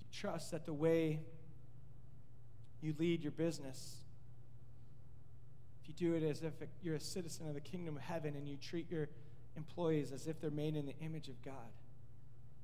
You 0.00 0.20
trust 0.20 0.50
that 0.50 0.66
the 0.66 0.72
way 0.72 1.20
you 2.82 2.94
lead 2.98 3.22
your 3.22 3.32
business, 3.32 3.96
if 5.82 5.88
you 5.88 5.94
do 5.94 6.14
it 6.14 6.22
as 6.22 6.42
if 6.42 6.52
you're 6.82 6.96
a 6.96 7.00
citizen 7.00 7.48
of 7.48 7.54
the 7.54 7.60
kingdom 7.60 7.96
of 7.96 8.02
heaven 8.02 8.34
and 8.36 8.48
you 8.48 8.56
treat 8.56 8.90
your 8.90 9.08
employees 9.56 10.12
as 10.12 10.26
if 10.26 10.40
they're 10.40 10.50
made 10.50 10.76
in 10.76 10.86
the 10.86 10.96
image 11.00 11.28
of 11.28 11.40
God, 11.42 11.54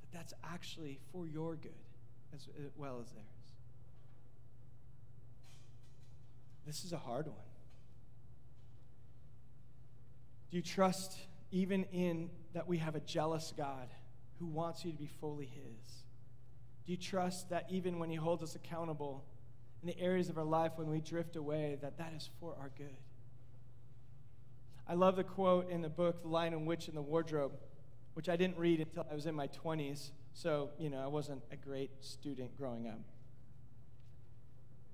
that 0.00 0.18
that's 0.18 0.34
actually 0.44 0.98
for 1.12 1.26
your 1.26 1.54
good 1.56 1.72
as 2.34 2.48
well 2.76 2.98
as 3.02 3.10
theirs. 3.12 3.39
This 6.70 6.84
is 6.84 6.92
a 6.92 6.98
hard 6.98 7.26
one. 7.26 7.34
Do 10.52 10.56
you 10.56 10.62
trust 10.62 11.18
even 11.50 11.82
in 11.90 12.30
that 12.52 12.68
we 12.68 12.78
have 12.78 12.94
a 12.94 13.00
jealous 13.00 13.52
God 13.56 13.88
who 14.38 14.46
wants 14.46 14.84
you 14.84 14.92
to 14.92 14.96
be 14.96 15.08
fully 15.20 15.46
His? 15.46 16.04
Do 16.86 16.92
you 16.92 16.96
trust 16.96 17.50
that 17.50 17.66
even 17.70 17.98
when 17.98 18.08
He 18.08 18.14
holds 18.14 18.44
us 18.44 18.54
accountable 18.54 19.24
in 19.82 19.88
the 19.88 19.98
areas 19.98 20.28
of 20.28 20.38
our 20.38 20.44
life 20.44 20.70
when 20.76 20.88
we 20.88 21.00
drift 21.00 21.34
away, 21.34 21.76
that 21.82 21.98
that 21.98 22.12
is 22.16 22.30
for 22.38 22.54
our 22.60 22.70
good? 22.78 22.98
I 24.86 24.94
love 24.94 25.16
the 25.16 25.24
quote 25.24 25.68
in 25.70 25.82
the 25.82 25.88
book, 25.88 26.22
The 26.22 26.28
Lion 26.28 26.52
and 26.52 26.68
Witch 26.68 26.86
in 26.86 26.94
the 26.94 27.02
Wardrobe, 27.02 27.50
which 28.14 28.28
I 28.28 28.36
didn't 28.36 28.58
read 28.58 28.78
until 28.78 29.04
I 29.10 29.14
was 29.16 29.26
in 29.26 29.34
my 29.34 29.48
20s. 29.48 30.12
So, 30.34 30.70
you 30.78 30.88
know, 30.88 31.02
I 31.02 31.08
wasn't 31.08 31.42
a 31.50 31.56
great 31.56 31.90
student 31.98 32.56
growing 32.56 32.86
up. 32.86 33.00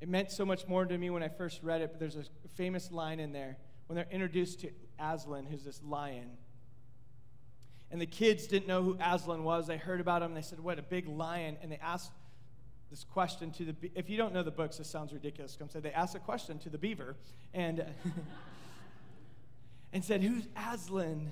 It 0.01 0.09
meant 0.09 0.31
so 0.31 0.45
much 0.45 0.67
more 0.69 0.85
to 0.85 0.99
me 0.99 1.11
when 1.11 1.23
I 1.23 1.29
first 1.29 1.63
read 1.63 1.81
it, 1.81 1.91
but 1.93 2.01
there's 2.01 2.17
a 2.17 2.25
famous 2.55 2.91
line 2.91 3.19
in 3.19 3.33
there 3.33 3.57
when 3.87 3.97
they're 3.97 4.09
introduced 4.11 4.61
to 4.61 4.71
Aslan, 4.99 5.47
who's 5.47 5.65
this 5.65 5.83
lion. 5.83 6.31
And 7.91 8.01
the 8.01 8.07
kids 8.07 8.47
didn't 8.47 8.67
know 8.67 8.83
who 8.83 8.99
Aslan 9.01 9.45
was. 9.45 9.67
They 9.67 9.77
heard 9.77 10.01
about 10.01 10.23
him. 10.23 10.35
They 10.35 10.43
said, 10.43 10.61
What, 10.61 10.79
a 10.79 10.83
big 10.83 11.09
lion. 11.09 11.57
And 11.63 11.71
they 11.71 11.79
asked 11.79 12.11
this 12.91 13.05
question 13.05 13.51
to 13.53 13.65
the, 13.65 13.91
if 13.95 14.11
you 14.11 14.17
don't 14.17 14.35
know 14.35 14.43
the 14.43 14.51
books, 14.51 14.79
this 14.79 14.89
sounds 14.89 15.13
ridiculous. 15.13 15.57
Come 15.57 15.69
say, 15.69 15.81
they 15.81 15.93
asked 15.93 16.15
a 16.15 16.21
question 16.21 16.59
to 16.61 16.69
the 16.69 16.79
beaver 16.79 17.17
and, 17.55 17.85
and 19.93 20.05
said, 20.05 20.23
Who's 20.23 20.47
Aslan? 20.57 21.31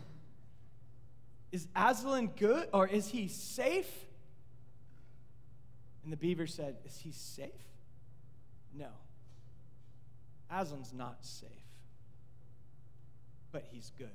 Is 1.53 1.69
Aslan 1.77 2.33
good 2.37 2.69
or 2.73 2.87
is 2.87 3.09
he 3.09 3.29
safe? 3.29 3.91
And 6.03 6.13
the 6.13 6.17
beaver 6.17 6.47
said, 6.47 6.77
Is 6.85 6.99
he 6.99 7.13
safe? 7.13 7.51
No. 8.77 8.89
Aslan's 10.53 10.93
not 10.93 11.25
safe, 11.25 11.51
but 13.53 13.65
he's 13.71 13.93
good. 13.99 14.09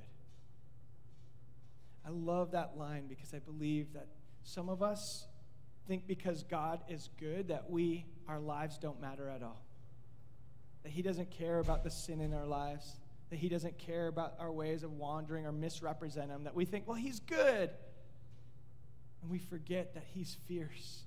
I 2.06 2.10
love 2.12 2.52
that 2.52 2.78
line 2.78 3.08
because 3.08 3.34
I 3.34 3.40
believe 3.40 3.94
that 3.94 4.08
some 4.44 4.70
of 4.70 4.82
us 4.82 5.26
think 5.88 6.08
because 6.08 6.44
God 6.44 6.82
is 6.88 7.10
good 7.20 7.50
that 7.50 7.70
we 7.70 8.06
our 8.28 8.40
lives 8.40 8.78
don't 8.78 9.02
matter 9.02 9.28
at 9.28 9.42
all. 9.44 9.66
That 10.84 10.92
he 10.92 11.02
doesn't 11.02 11.32
care 11.32 11.60
about 11.60 11.84
the 11.84 11.90
sin 11.90 12.22
in 12.22 12.34
our 12.34 12.46
lives, 12.46 13.00
that 13.32 13.38
he 13.38 13.50
doesn't 13.50 13.78
care 13.78 14.08
about 14.08 14.36
our 14.40 14.52
ways 14.52 14.84
of 14.84 14.94
wandering 14.94 15.46
or 15.46 15.52
misrepresent 15.52 16.30
him, 16.30 16.44
that 16.44 16.56
we 16.56 16.66
think, 16.66 16.88
well, 16.88 16.96
he's 16.96 17.20
good. 17.20 17.70
And 19.22 19.30
we 19.30 19.40
forget 19.40 19.96
that 19.96 20.04
he's 20.14 20.38
fierce. 20.48 21.04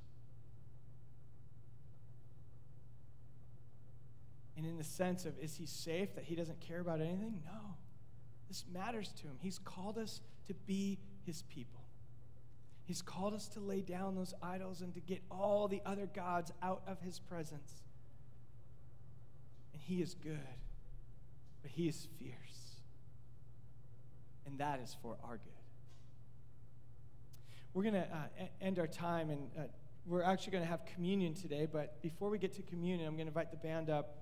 And 4.57 4.67
in 4.67 4.77
the 4.77 4.85
sense 4.85 5.25
of, 5.25 5.39
is 5.39 5.57
he 5.57 5.67
safe, 5.67 6.15
that 6.15 6.25
he 6.25 6.35
doesn't 6.35 6.61
care 6.61 6.81
about 6.81 7.01
anything? 7.01 7.43
No. 7.45 7.75
This 8.49 8.65
matters 8.73 9.13
to 9.21 9.23
him. 9.23 9.37
He's 9.41 9.59
called 9.59 9.97
us 9.97 10.21
to 10.47 10.55
be 10.55 10.99
his 11.25 11.43
people. 11.43 11.81
He's 12.85 13.01
called 13.01 13.33
us 13.33 13.49
to 13.49 13.61
lay 13.61 13.81
down 13.81 14.15
those 14.15 14.35
idols 14.43 14.83
and 14.83 14.93
to 14.95 15.01
get 15.01 15.23
all 15.31 15.69
the 15.69 15.81
other 15.87 16.07
gods 16.07 16.53
out 16.63 16.83
of 16.87 17.01
his 17.01 17.19
presence. 17.19 17.83
And 19.73 19.81
he 19.81 20.03
is 20.03 20.15
good 20.15 20.39
but 21.63 21.71
he 21.71 21.89
is 21.89 22.09
fierce. 22.19 22.35
And 24.45 24.59
that 24.59 24.81
is 24.81 24.97
for 25.01 25.17
our 25.25 25.37
good. 25.37 25.53
We're 27.73 27.85
going 27.85 27.95
to 27.95 28.01
uh, 28.01 28.45
end 28.61 28.79
our 28.79 28.89
time, 28.89 29.31
and 29.31 29.49
uh, 29.57 29.63
we're 30.05 30.25
actually 30.25 30.53
going 30.53 30.65
to 30.65 30.71
have 30.71 30.85
communion 30.85 31.33
today. 31.33 31.67
But 31.71 32.03
before 32.03 32.29
we 32.29 32.39
get 32.39 32.53
to 32.55 32.63
communion, 32.63 33.07
I'm 33.07 33.15
going 33.15 33.27
to 33.27 33.31
invite 33.31 33.51
the 33.51 33.57
band 33.57 33.89
up. 33.89 34.22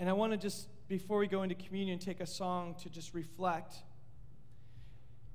And 0.00 0.08
I 0.08 0.14
want 0.14 0.32
to 0.32 0.38
just, 0.38 0.66
before 0.88 1.18
we 1.18 1.26
go 1.26 1.42
into 1.42 1.54
communion, 1.54 1.98
take 1.98 2.20
a 2.20 2.26
song 2.26 2.74
to 2.82 2.88
just 2.88 3.12
reflect 3.12 3.74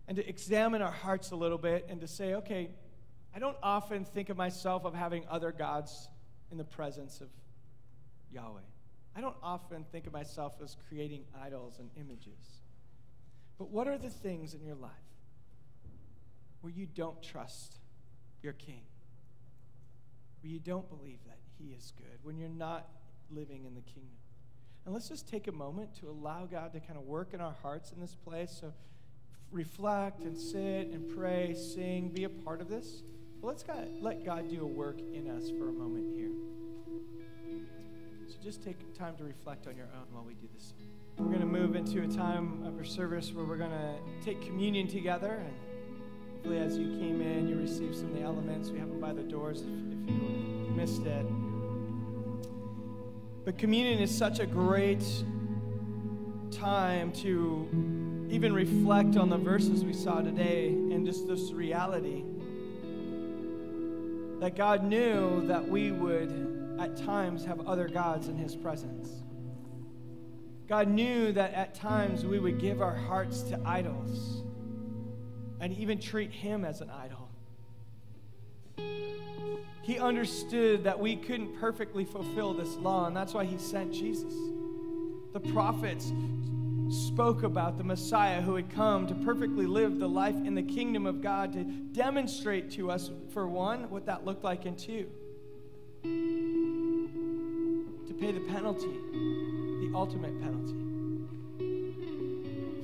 and 0.08 0.18
to 0.18 0.28
examine 0.28 0.82
our 0.82 0.92
hearts 0.92 1.30
a 1.30 1.36
little 1.36 1.60
bit 1.60 1.86
and 1.88 2.02
to 2.02 2.08
say, 2.08 2.34
okay, 2.34 2.72
I 3.36 3.38
don't 3.38 3.58
often 3.62 4.06
think 4.06 4.30
of 4.30 4.38
myself 4.38 4.84
of 4.84 4.96
having 4.96 5.24
other 5.30 5.52
gods 5.52 6.10
in 6.52 6.58
the 6.58 6.64
presence 6.64 7.22
of 7.22 7.28
Yahweh. 8.32 8.62
I 9.16 9.22
don't 9.22 9.36
often 9.44 9.86
think 9.92 10.08
of 10.08 10.14
myself 10.14 10.56
as 10.64 10.76
creating 10.90 11.26
idols 11.40 11.78
and 11.78 11.92
images. 11.96 12.62
But 13.60 13.70
what 13.70 13.88
are 13.88 14.00
the 14.00 14.10
things 14.10 14.56
in 14.56 14.64
your 14.64 14.76
life 14.76 14.92
where 16.62 16.74
you 16.74 16.88
don't 16.88 17.22
trust 17.22 17.76
your 18.42 18.54
king? 18.54 18.82
Where 20.42 20.52
you 20.52 20.60
don't 20.60 20.90
believe 20.90 21.20
that 21.28 21.38
he 21.60 21.66
is 21.66 21.94
good? 21.96 22.18
When 22.24 22.40
you're 22.40 22.50
not 22.50 22.88
living 23.30 23.66
in 23.66 23.76
the 23.76 23.82
kingdom? 23.82 24.25
And 24.86 24.94
let's 24.94 25.10
just 25.10 25.28
take 25.28 25.48
a 25.48 25.52
moment 25.52 25.96
to 26.02 26.10
allow 26.10 26.46
God 26.46 26.72
to 26.74 26.80
kind 26.80 26.98
of 26.98 27.06
work 27.06 27.34
in 27.34 27.42
our 27.42 27.56
hearts 27.64 27.92
in 27.92 28.00
this 28.00 28.16
place. 28.16 28.56
So 28.62 28.72
reflect 29.52 30.24
and 30.24 30.38
sit 30.38 30.88
and 30.88 31.16
pray, 31.16 31.56
sing, 31.56 32.10
be 32.10 32.26
a 32.26 32.30
part 32.30 32.62
of 32.62 32.70
this. 32.70 33.02
But 33.42 33.48
let's 33.48 33.64
God, 33.64 33.88
let 34.00 34.24
God 34.24 34.50
do 34.50 34.62
a 34.62 34.68
work 34.68 35.00
in 35.00 35.30
us 35.30 35.50
for 35.50 35.70
a 35.70 35.72
moment 35.72 36.16
here 36.16 36.32
So 38.28 38.36
just 38.44 38.64
take 38.64 38.78
time 38.96 39.16
to 39.18 39.24
reflect 39.24 39.68
on 39.68 39.76
your 39.76 39.88
own 39.88 40.06
while 40.12 40.24
we 40.24 40.36
do 40.36 40.48
this. 40.54 40.74
We're 41.18 41.28
going 41.28 41.40
to 41.40 41.46
move 41.46 41.76
into 41.76 42.04
a 42.04 42.08
time 42.08 42.64
of 42.66 42.78
our 42.78 42.84
service 42.84 43.32
where 43.32 43.46
we're 43.46 43.58
going 43.58 43.72
to 43.72 43.96
take 44.24 44.42
communion 44.42 44.88
together. 44.88 45.42
And 45.46 45.54
hopefully, 46.34 46.60
as 46.60 46.78
you 46.78 47.00
came 47.00 47.22
in, 47.22 47.48
you 47.48 47.58
received 47.58 47.96
some 47.96 48.08
of 48.08 48.16
the 48.16 48.22
elements. 48.22 48.70
We 48.70 48.80
have 48.80 48.90
them 48.90 49.00
by 49.00 49.14
the 49.14 49.24
doors 49.24 49.62
if, 49.62 49.68
if 49.68 50.10
you 50.10 50.74
missed 50.76 51.06
it. 51.06 51.26
But 53.46 53.60
communion 53.60 54.00
is 54.00 54.16
such 54.16 54.40
a 54.40 54.46
great 54.48 55.06
time 56.50 57.12
to 57.14 58.28
even 58.32 58.52
reflect 58.54 59.18
on 59.18 59.30
the 59.30 59.38
verses 59.38 59.86
we 59.86 59.94
saw 59.94 60.22
today 60.22 60.70
and 60.70 61.06
just 61.06 61.28
this 61.28 61.52
reality 61.52 62.24
that 64.40 64.56
God 64.56 64.84
knew 64.84 65.46
that 65.46 65.68
we 65.68 65.92
would 65.92 66.78
at 66.80 66.98
times 66.98 67.46
have 67.46 67.68
other 67.68 67.88
gods 67.88 68.30
in 68.30 68.36
his 68.36 68.56
presence. 68.56 69.10
God 70.68 70.88
knew 70.88 71.32
that 71.32 71.54
at 71.54 71.76
times 71.76 72.26
we 72.26 72.40
would 72.40 72.60
give 72.60 72.82
our 72.82 72.96
hearts 72.96 73.44
to 73.44 73.62
idols 73.64 74.44
and 75.62 75.72
even 75.74 76.00
treat 76.00 76.32
him 76.32 76.66
as 76.66 76.82
an 76.82 76.90
idol. 76.90 77.25
He 79.86 80.00
understood 80.00 80.84
that 80.86 81.00
we 81.00 81.16
couldn't 81.16 81.60
perfectly 81.60 82.06
fulfill 82.06 82.56
this 82.56 82.76
law, 82.78 83.06
and 83.06 83.16
that's 83.16 83.36
why 83.36 83.46
he 83.46 83.60
sent 83.60 83.94
Jesus. 83.94 84.34
The 85.32 85.40
prophets 85.40 86.12
spoke 86.90 87.44
about 87.44 87.78
the 87.78 87.84
Messiah 87.84 88.42
who 88.42 88.56
had 88.56 88.72
come 88.72 89.06
to 89.06 89.14
perfectly 89.14 89.68
live 89.68 90.00
the 90.00 90.10
life 90.10 90.34
in 90.34 90.56
the 90.56 90.64
kingdom 90.64 91.06
of 91.06 91.22
God 91.22 91.54
to 91.54 91.64
demonstrate 91.64 92.72
to 92.72 92.90
us, 92.90 93.12
for 93.32 93.48
one, 93.48 93.88
what 93.92 94.08
that 94.08 94.26
looked 94.26 94.44
like, 94.44 94.66
and 94.66 94.76
two, 94.76 95.08
to 98.08 98.14
pay 98.20 98.32
the 98.32 98.40
penalty, 98.52 98.88
the 98.88 99.92
ultimate 99.94 100.42
penalty, 100.42 100.80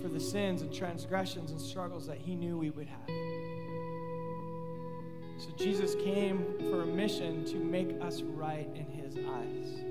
for 0.04 0.08
the 0.08 0.20
sins 0.20 0.62
and 0.62 0.72
transgressions 0.72 1.50
and 1.50 1.60
struggles 1.60 2.06
that 2.06 2.20
he 2.20 2.36
knew 2.36 2.60
we 2.60 2.70
would 2.70 2.86
have. 2.86 3.21
So 5.42 5.50
Jesus 5.58 5.96
came 5.96 6.46
for 6.70 6.84
a 6.84 6.86
mission 6.86 7.44
to 7.46 7.56
make 7.56 8.00
us 8.00 8.22
right 8.22 8.70
in 8.76 8.86
his 8.86 9.16
eyes. 9.18 9.82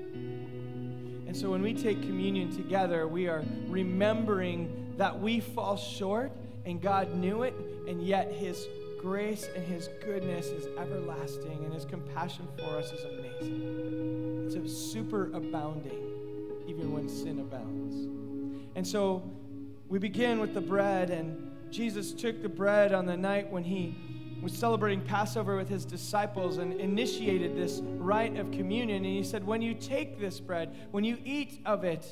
And 1.27 1.35
so 1.35 1.51
when 1.51 1.61
we 1.61 1.73
take 1.73 2.01
communion 2.03 2.55
together, 2.55 3.05
we 3.05 3.27
are 3.27 3.43
remembering 3.67 4.93
that 4.95 5.19
we 5.19 5.41
fall 5.41 5.75
short 5.75 6.31
and 6.65 6.81
God 6.81 7.13
knew 7.15 7.43
it, 7.43 7.53
and 7.85 8.01
yet 8.01 8.31
his 8.31 8.65
grace 8.97 9.49
and 9.53 9.65
his 9.65 9.89
goodness 10.05 10.45
is 10.45 10.67
everlasting, 10.77 11.65
and 11.65 11.73
his 11.73 11.83
compassion 11.83 12.47
for 12.57 12.77
us 12.77 12.93
is 12.93 13.03
amazing 13.03 14.51
to 14.53 14.69
super 14.69 15.25
abounding, 15.33 15.99
even 16.65 16.93
when 16.93 17.09
sin 17.09 17.39
abounds. 17.39 17.95
And 18.75 18.87
so 18.87 19.21
we 19.89 19.99
begin 19.99 20.39
with 20.39 20.53
the 20.53 20.61
bread, 20.61 21.09
and 21.09 21.51
Jesus 21.71 22.13
took 22.13 22.41
the 22.41 22.47
bread 22.47 22.93
on 22.93 23.05
the 23.05 23.17
night 23.17 23.51
when 23.51 23.65
he 23.65 23.97
was 24.41 24.53
celebrating 24.53 25.01
Passover 25.01 25.55
with 25.55 25.69
his 25.69 25.85
disciples 25.85 26.57
and 26.57 26.79
initiated 26.79 27.55
this 27.55 27.79
rite 27.97 28.37
of 28.37 28.51
communion. 28.51 28.97
And 28.97 29.05
he 29.05 29.23
said, 29.23 29.45
When 29.45 29.61
you 29.61 29.73
take 29.73 30.19
this 30.19 30.39
bread, 30.39 30.75
when 30.91 31.03
you 31.03 31.17
eat 31.23 31.61
of 31.65 31.83
it, 31.83 32.05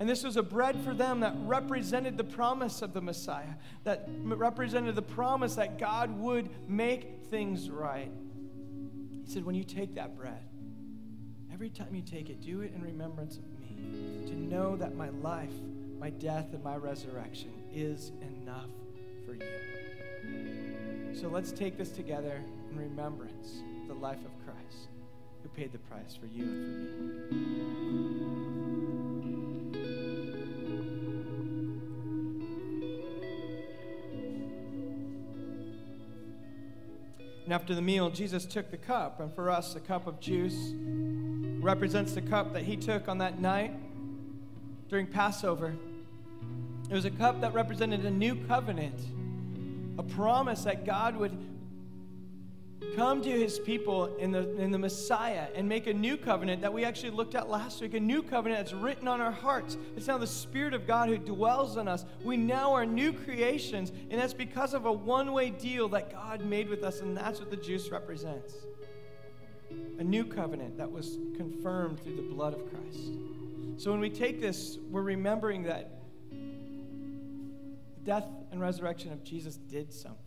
and 0.00 0.08
this 0.08 0.24
was 0.24 0.38
a 0.38 0.42
bread 0.42 0.82
for 0.82 0.94
them 0.94 1.20
that 1.20 1.34
represented 1.40 2.16
the 2.16 2.24
promise 2.24 2.80
of 2.80 2.94
the 2.94 3.02
Messiah, 3.02 3.54
that 3.84 4.08
represented 4.24 4.94
the 4.94 5.02
promise 5.02 5.56
that 5.56 5.78
God 5.78 6.18
would 6.18 6.48
make 6.68 7.26
things 7.30 7.68
right. 7.68 8.10
He 9.24 9.30
said, 9.30 9.44
When 9.44 9.54
you 9.54 9.64
take 9.64 9.94
that 9.94 10.16
bread, 10.16 10.42
every 11.52 11.70
time 11.70 11.94
you 11.94 12.02
take 12.02 12.30
it, 12.30 12.40
do 12.40 12.62
it 12.62 12.72
in 12.74 12.82
remembrance 12.82 13.36
of 13.36 13.44
me. 13.60 13.76
To 14.26 14.34
know 14.34 14.74
that 14.76 14.96
my 14.96 15.10
life, 15.10 15.52
my 15.98 16.10
death, 16.10 16.46
and 16.52 16.64
my 16.64 16.76
resurrection 16.76 17.52
is 17.72 18.10
enough 18.22 18.70
for 19.26 19.34
you. 19.34 20.59
So 21.20 21.28
let's 21.28 21.52
take 21.52 21.76
this 21.76 21.90
together 21.90 22.42
in 22.70 22.78
remembrance 22.78 23.60
of 23.82 23.88
the 23.88 23.94
life 23.94 24.24
of 24.24 24.30
Christ 24.46 24.88
who 25.42 25.50
paid 25.50 25.70
the 25.70 25.78
price 25.80 26.16
for 26.16 26.24
you 26.24 26.44
and 26.44 27.28
for 27.28 27.34
me. 27.34 27.60
And 37.44 37.52
after 37.52 37.74
the 37.74 37.82
meal, 37.82 38.08
Jesus 38.08 38.46
took 38.46 38.70
the 38.70 38.78
cup, 38.78 39.20
and 39.20 39.30
for 39.34 39.50
us, 39.50 39.74
the 39.74 39.80
cup 39.80 40.06
of 40.06 40.20
juice 40.20 40.72
represents 41.60 42.14
the 42.14 42.22
cup 42.22 42.54
that 42.54 42.62
he 42.62 42.76
took 42.76 43.08
on 43.08 43.18
that 43.18 43.38
night 43.38 43.74
during 44.88 45.06
Passover. 45.06 45.74
It 46.88 46.94
was 46.94 47.04
a 47.04 47.10
cup 47.10 47.42
that 47.42 47.52
represented 47.52 48.06
a 48.06 48.10
new 48.10 48.36
covenant, 48.46 48.98
a 50.00 50.02
promise 50.02 50.64
that 50.64 50.86
God 50.86 51.14
would 51.16 51.36
come 52.96 53.20
to 53.20 53.30
his 53.30 53.58
people 53.58 54.16
in 54.16 54.30
the, 54.30 54.58
in 54.58 54.70
the 54.70 54.78
Messiah 54.78 55.48
and 55.54 55.68
make 55.68 55.86
a 55.86 55.92
new 55.92 56.16
covenant 56.16 56.62
that 56.62 56.72
we 56.72 56.86
actually 56.86 57.10
looked 57.10 57.34
at 57.34 57.50
last 57.50 57.82
week, 57.82 57.92
a 57.92 58.00
new 58.00 58.22
covenant 58.22 58.60
that's 58.60 58.72
written 58.72 59.06
on 59.06 59.20
our 59.20 59.30
hearts. 59.30 59.76
It's 59.98 60.06
now 60.06 60.16
the 60.16 60.26
Spirit 60.26 60.72
of 60.72 60.86
God 60.86 61.10
who 61.10 61.18
dwells 61.18 61.76
in 61.76 61.86
us. 61.86 62.06
We 62.24 62.38
now 62.38 62.72
are 62.72 62.86
new 62.86 63.12
creations, 63.12 63.92
and 64.10 64.18
that's 64.18 64.32
because 64.32 64.72
of 64.72 64.86
a 64.86 64.92
one 64.92 65.34
way 65.34 65.50
deal 65.50 65.86
that 65.90 66.10
God 66.10 66.46
made 66.46 66.70
with 66.70 66.82
us, 66.82 67.00
and 67.00 67.14
that's 67.14 67.38
what 67.38 67.50
the 67.50 67.56
juice 67.58 67.90
represents. 67.90 68.54
A 69.98 70.02
new 70.02 70.24
covenant 70.24 70.78
that 70.78 70.90
was 70.90 71.18
confirmed 71.36 72.02
through 72.02 72.16
the 72.16 72.22
blood 72.22 72.54
of 72.54 72.60
Christ. 72.70 73.10
So 73.76 73.90
when 73.90 74.00
we 74.00 74.08
take 74.08 74.40
this, 74.40 74.78
we're 74.90 75.02
remembering 75.02 75.64
that 75.64 75.99
death 78.10 78.26
and 78.50 78.60
resurrection 78.60 79.12
of 79.12 79.22
Jesus 79.22 79.56
did 79.56 79.94
something. 79.94 80.18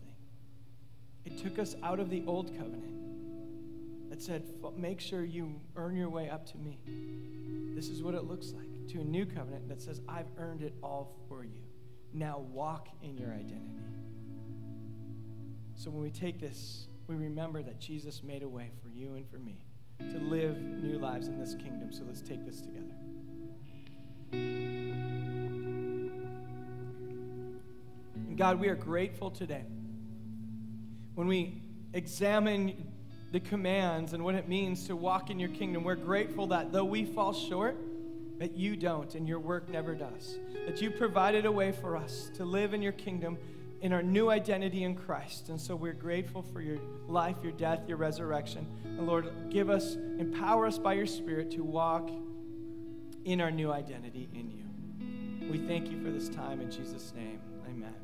It 1.26 1.36
took 1.36 1.58
us 1.58 1.76
out 1.82 2.00
of 2.00 2.08
the 2.08 2.22
old 2.26 2.56
covenant 2.56 4.08
that 4.08 4.22
said, 4.22 4.42
make 4.74 5.02
sure 5.02 5.22
you 5.22 5.60
earn 5.76 5.94
your 5.94 6.08
way 6.08 6.30
up 6.30 6.46
to 6.46 6.56
me. 6.56 6.78
This 7.76 7.90
is 7.90 8.02
what 8.02 8.14
it 8.14 8.24
looks 8.24 8.52
like. 8.52 8.88
To 8.94 9.00
a 9.00 9.04
new 9.04 9.26
covenant 9.26 9.68
that 9.68 9.82
says, 9.82 10.00
I've 10.08 10.28
earned 10.38 10.62
it 10.62 10.72
all 10.82 11.14
for 11.28 11.44
you. 11.44 11.60
Now 12.14 12.38
walk 12.38 12.88
in 13.02 13.18
your 13.18 13.28
identity. 13.28 13.60
So 15.76 15.90
when 15.90 16.02
we 16.02 16.10
take 16.10 16.40
this, 16.40 16.88
we 17.06 17.16
remember 17.16 17.62
that 17.62 17.80
Jesus 17.80 18.22
made 18.22 18.42
a 18.42 18.48
way 18.48 18.70
for 18.82 18.88
you 18.88 19.16
and 19.16 19.28
for 19.28 19.36
me 19.36 19.58
to 19.98 20.18
live 20.20 20.56
new 20.58 20.98
lives 20.98 21.28
in 21.28 21.38
this 21.38 21.54
kingdom. 21.54 21.92
So 21.92 22.04
let's 22.06 22.22
take 22.22 22.46
this 22.46 22.62
together. 22.62 22.94
And 28.34 28.38
God, 28.40 28.58
we 28.58 28.66
are 28.66 28.74
grateful 28.74 29.30
today 29.30 29.62
when 31.14 31.28
we 31.28 31.62
examine 31.92 32.90
the 33.30 33.38
commands 33.38 34.12
and 34.12 34.24
what 34.24 34.34
it 34.34 34.48
means 34.48 34.88
to 34.88 34.96
walk 34.96 35.30
in 35.30 35.38
your 35.38 35.50
kingdom, 35.50 35.84
we're 35.84 35.94
grateful 35.94 36.48
that 36.48 36.72
though 36.72 36.84
we 36.84 37.04
fall 37.04 37.32
short, 37.32 37.76
that 38.40 38.56
you 38.56 38.74
don't 38.74 39.14
and 39.14 39.28
your 39.28 39.38
work 39.38 39.68
never 39.68 39.94
does. 39.94 40.36
That 40.66 40.82
you 40.82 40.90
provided 40.90 41.46
a 41.46 41.52
way 41.52 41.70
for 41.70 41.96
us 41.96 42.28
to 42.34 42.44
live 42.44 42.74
in 42.74 42.82
your 42.82 42.90
kingdom 42.90 43.38
in 43.82 43.92
our 43.92 44.02
new 44.02 44.30
identity 44.30 44.82
in 44.82 44.96
Christ. 44.96 45.48
And 45.48 45.60
so 45.60 45.76
we're 45.76 45.92
grateful 45.92 46.42
for 46.42 46.60
your 46.60 46.78
life, 47.06 47.36
your 47.40 47.52
death, 47.52 47.82
your 47.86 47.98
resurrection. 47.98 48.66
And 48.82 49.06
Lord, 49.06 49.30
give 49.48 49.70
us, 49.70 49.94
empower 50.18 50.66
us 50.66 50.76
by 50.76 50.94
your 50.94 51.06
Spirit 51.06 51.52
to 51.52 51.62
walk 51.62 52.10
in 53.24 53.40
our 53.40 53.52
new 53.52 53.70
identity 53.70 54.28
in 54.34 54.50
you. 54.50 55.52
We 55.52 55.58
thank 55.68 55.88
you 55.88 56.02
for 56.02 56.10
this 56.10 56.28
time 56.28 56.60
in 56.60 56.72
Jesus' 56.72 57.12
name. 57.14 57.38
Amen. 57.68 58.03